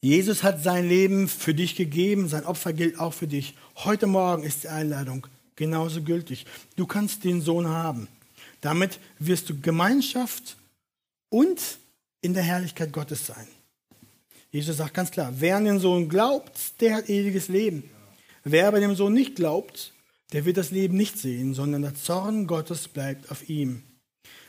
Jesus 0.00 0.42
hat 0.42 0.62
sein 0.62 0.88
Leben 0.88 1.28
für 1.28 1.54
dich 1.54 1.76
gegeben, 1.76 2.28
sein 2.28 2.44
Opfer 2.44 2.72
gilt 2.72 2.98
auch 2.98 3.14
für 3.14 3.28
dich. 3.28 3.54
Heute 3.76 4.08
Morgen 4.08 4.42
ist 4.42 4.64
die 4.64 4.68
Einladung 4.68 5.26
genauso 5.54 6.02
gültig. 6.02 6.44
Du 6.76 6.86
kannst 6.86 7.22
den 7.22 7.40
Sohn 7.40 7.68
haben. 7.68 8.08
Damit 8.60 8.98
wirst 9.18 9.48
du 9.48 9.60
Gemeinschaft 9.60 10.56
und 11.28 11.78
in 12.20 12.34
der 12.34 12.42
Herrlichkeit 12.42 12.92
Gottes 12.92 13.26
sein. 13.26 13.46
Jesus 14.50 14.76
sagt 14.76 14.94
ganz 14.94 15.10
klar, 15.10 15.32
wer 15.38 15.56
an 15.56 15.64
den 15.64 15.78
Sohn 15.78 16.08
glaubt, 16.08 16.80
der 16.80 16.96
hat 16.96 17.08
ewiges 17.08 17.48
Leben. 17.48 17.88
Wer 18.44 18.68
aber 18.68 18.80
dem 18.80 18.96
Sohn 18.96 19.12
nicht 19.12 19.36
glaubt, 19.36 19.92
der 20.32 20.44
wird 20.44 20.56
das 20.56 20.70
Leben 20.70 20.96
nicht 20.96 21.18
sehen, 21.18 21.54
sondern 21.54 21.82
der 21.82 21.94
Zorn 21.94 22.46
Gottes 22.46 22.88
bleibt 22.88 23.30
auf 23.30 23.48
ihm. 23.48 23.82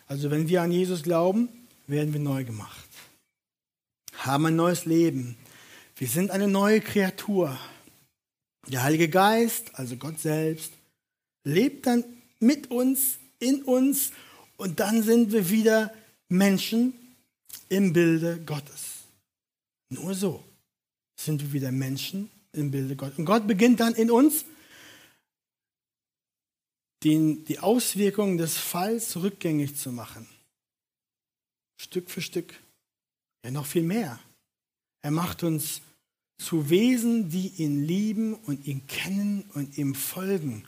Also 0.08 0.32
wenn 0.32 0.48
wir 0.48 0.62
an 0.62 0.72
Jesus 0.72 1.04
glauben, 1.04 1.50
werden 1.88 2.14
wir 2.14 2.20
neu 2.20 2.44
gemacht, 2.44 2.90
haben 4.14 4.48
ein 4.48 4.56
neues 4.56 4.86
Leben, 4.86 5.38
wir 5.98 6.08
sind 6.08 6.32
eine 6.32 6.48
neue 6.48 6.82
Kreatur. 6.82 7.58
Der 8.68 8.84
Heilige 8.84 9.10
Geist, 9.10 9.76
also 9.76 9.96
Gott 9.98 10.20
selbst, 10.20 10.72
lebt 11.44 11.86
dann 11.86 12.04
mit 12.40 12.72
uns, 12.72 13.18
in 13.40 13.62
uns 13.64 14.12
und 14.58 14.80
dann 14.80 15.04
sind 15.04 15.32
wir 15.34 15.50
wieder 15.50 15.94
Menschen 16.30 16.94
im 17.70 17.94
Bilde 17.94 18.42
Gottes. 18.46 19.04
Nur 19.90 20.16
so 20.16 20.44
sind 21.16 21.42
wir 21.42 21.54
wieder 21.54 21.72
Menschen 21.72 22.30
im 22.54 22.72
Bilde 22.72 22.96
Gottes. 22.96 23.18
Und 23.18 23.26
Gott 23.26 23.48
beginnt 23.48 23.80
dann 23.80 23.94
in 23.94 24.10
uns 24.10 24.46
den, 27.04 27.44
die 27.46 27.60
Auswirkungen 27.60 28.38
des 28.38 28.58
Falls 28.58 29.18
rückgängig 29.18 29.76
zu 29.76 29.92
machen. 29.92 30.28
Stück 31.78 32.10
für 32.10 32.22
Stück. 32.22 32.54
Ja, 33.44 33.52
noch 33.52 33.66
viel 33.66 33.84
mehr. 33.84 34.20
Er 35.02 35.12
macht 35.12 35.44
uns 35.44 35.82
zu 36.38 36.70
Wesen, 36.70 37.30
die 37.30 37.50
ihn 37.58 37.84
lieben 37.84 38.34
und 38.34 38.66
ihn 38.66 38.88
kennen 38.88 39.44
und 39.54 39.78
ihm 39.78 39.96
folgen, 39.96 40.66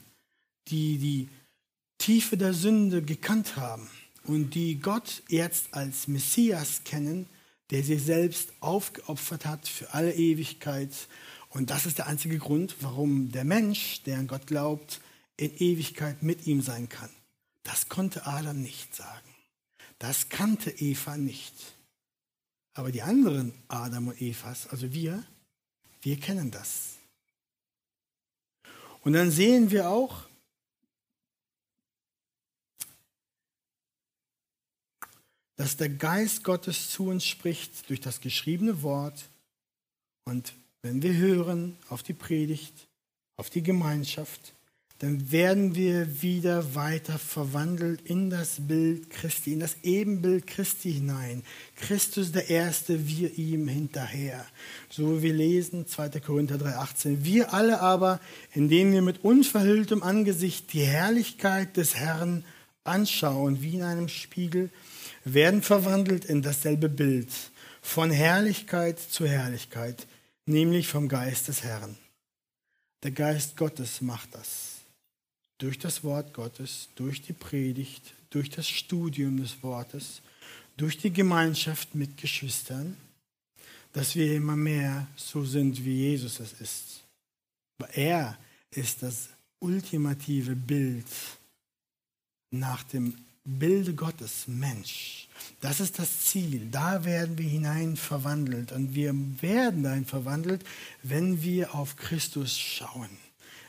die 0.68 0.98
die 0.98 1.30
Tiefe 1.98 2.38
der 2.38 2.54
Sünde 2.54 3.02
gekannt 3.02 3.56
haben 3.56 3.90
und 4.24 4.56
die 4.56 4.80
Gott 4.80 5.24
jetzt 5.30 5.74
als 5.74 6.08
Messias 6.08 6.82
kennen, 6.84 7.28
der 7.72 7.84
sich 7.84 8.04
selbst 8.04 8.54
aufgeopfert 8.60 9.46
hat 9.46 9.68
für 9.68 9.94
alle 9.94 10.14
Ewigkeit. 10.14 10.92
Und 11.56 11.70
das 11.70 11.86
ist 11.86 12.00
der 12.00 12.08
einzige 12.08 12.38
Grund, 12.38 12.76
warum 12.82 13.32
der 13.32 13.46
Mensch, 13.46 14.04
der 14.04 14.20
an 14.20 14.28
Gott 14.28 14.46
glaubt, 14.46 15.00
in 15.38 15.56
Ewigkeit 15.56 16.22
mit 16.22 16.48
ihm 16.48 16.62
sein 16.62 16.90
kann. 16.90 17.10
Das 17.64 17.88
konnte 17.88 18.28
Adam 18.28 18.62
nicht 18.62 18.94
sagen. 18.94 19.34
Das 19.98 20.28
kannte 20.28 20.70
Eva 20.70 21.16
nicht. 21.16 21.54
Aber 22.74 22.92
die 22.92 23.04
anderen 23.04 23.54
Adam 23.70 24.10
und 24.10 24.20
Evas, 24.20 24.68
also 24.68 24.92
wir, 24.92 25.26
wir 26.02 26.20
kennen 26.20 26.52
das. 26.52 26.98
Und 29.00 29.14
dann 29.14 29.32
sehen 29.32 29.72
wir 29.72 29.90
auch, 29.90 30.28
dass 35.56 35.78
der 35.78 35.88
Geist 35.88 36.44
Gottes 36.44 36.92
zu 36.92 37.08
uns 37.08 37.26
spricht 37.26 37.90
durch 37.90 38.02
das 38.02 38.20
geschriebene 38.20 38.82
Wort. 38.82 39.30
Und 40.26 40.54
wenn 40.86 41.02
wir 41.02 41.18
hören 41.18 41.78
auf 41.90 42.04
die 42.04 42.14
Predigt, 42.14 42.88
auf 43.38 43.50
die 43.50 43.64
Gemeinschaft, 43.64 44.54
dann 45.00 45.32
werden 45.32 45.74
wir 45.74 46.22
wieder 46.22 46.76
weiter 46.76 47.18
verwandelt 47.18 48.02
in 48.04 48.30
das 48.30 48.58
Bild 48.60 49.10
Christi, 49.10 49.54
in 49.54 49.62
das 49.62 49.78
Ebenbild 49.82 50.46
Christi 50.46 50.94
hinein. 50.94 51.42
Christus 51.76 52.32
der 52.34 52.52
Erste, 52.52 53.08
wir 53.08 53.36
ihm 53.36 53.68
hinterher. 53.68 54.46
So 54.92 55.18
wie 55.18 55.24
wir 55.24 55.34
lesen 55.34 55.88
2. 55.88 56.20
Korinther 56.20 56.58
3,18. 56.58 57.24
Wir 57.24 57.52
alle 57.52 57.82
aber, 57.82 58.22
indem 58.54 58.92
wir 58.92 59.02
mit 59.02 59.24
unverhülltem 59.24 60.04
Angesicht 60.04 60.72
die 60.72 60.84
Herrlichkeit 60.84 61.78
des 61.78 61.96
Herrn 61.96 62.46
anschauen 62.84 63.64
wie 63.64 63.74
in 63.74 63.82
einem 63.82 64.08
Spiegel, 64.08 64.70
werden 65.24 65.64
verwandelt 65.64 66.26
in 66.26 66.44
dasselbe 66.44 66.90
Bild, 66.90 67.30
von 67.82 68.12
Herrlichkeit 68.12 69.00
zu 69.00 69.26
Herrlichkeit, 69.26 70.06
nämlich 70.46 70.88
vom 70.88 71.08
Geist 71.08 71.48
des 71.48 71.64
Herrn. 71.64 71.98
Der 73.04 73.12
Geist 73.12 73.58
Gottes 73.58 74.02
macht 74.02 74.34
das. 74.34 74.82
Durch 75.58 75.80
das 75.80 76.04
Wort 76.04 76.34
Gottes, 76.34 76.90
durch 76.96 77.22
die 77.22 77.34
Predigt, 77.34 78.14
durch 78.30 78.50
das 78.50 78.68
Studium 78.68 79.38
des 79.38 79.64
Wortes, 79.64 80.22
durch 80.78 80.98
die 80.98 81.12
Gemeinschaft 81.12 81.96
mit 81.96 82.18
Geschwistern, 82.18 82.98
dass 83.94 84.16
wir 84.16 84.34
immer 84.36 84.58
mehr 84.58 85.08
so 85.16 85.46
sind, 85.46 85.86
wie 85.86 86.10
Jesus 86.10 86.40
es 86.40 86.54
ist. 86.60 87.04
Er 87.94 88.38
ist 88.72 89.04
das 89.04 89.30
ultimative 89.60 90.56
Bild 90.56 91.08
nach 92.52 92.84
dem 92.84 93.16
Bilde 93.46 93.94
Gottes, 93.94 94.48
Mensch. 94.48 95.28
Das 95.62 95.80
ist 95.80 96.00
das 96.00 96.26
Ziel. 96.26 96.68
Da 96.72 97.06
werden 97.06 97.38
wir 97.38 97.48
hinein 97.48 97.96
verwandelt. 97.96 98.72
Und 98.72 98.96
wir 98.96 99.14
werden 99.42 99.84
dahin 99.84 100.06
verwandelt, 100.06 100.64
wenn 101.04 101.44
wir 101.44 101.76
auf 101.76 101.96
Christus 101.96 102.58
schauen. 102.58 103.10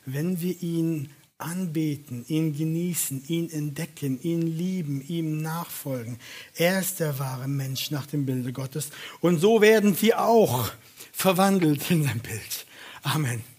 Wenn 0.07 0.41
wir 0.41 0.62
ihn 0.62 1.11
anbeten, 1.39 2.24
ihn 2.29 2.57
genießen, 2.57 3.24
ihn 3.29 3.51
entdecken, 3.51 4.20
ihn 4.22 4.43
lieben, 4.43 5.03
ihm 5.07 5.43
nachfolgen. 5.43 6.18
Er 6.55 6.81
ist 6.81 7.01
der 7.01 7.18
wahre 7.18 7.49
Mensch 7.49 7.91
nach 7.91 8.07
dem 8.07 8.24
Bilde 8.24 8.53
Gottes. 8.53 8.91
Und 9.20 9.39
so 9.39 9.61
werden 9.61 10.01
wir 10.01 10.20
auch 10.22 10.70
verwandelt 11.12 11.91
in 11.91 12.05
sein 12.05 12.20
Bild. 12.20 12.66
Amen. 13.03 13.45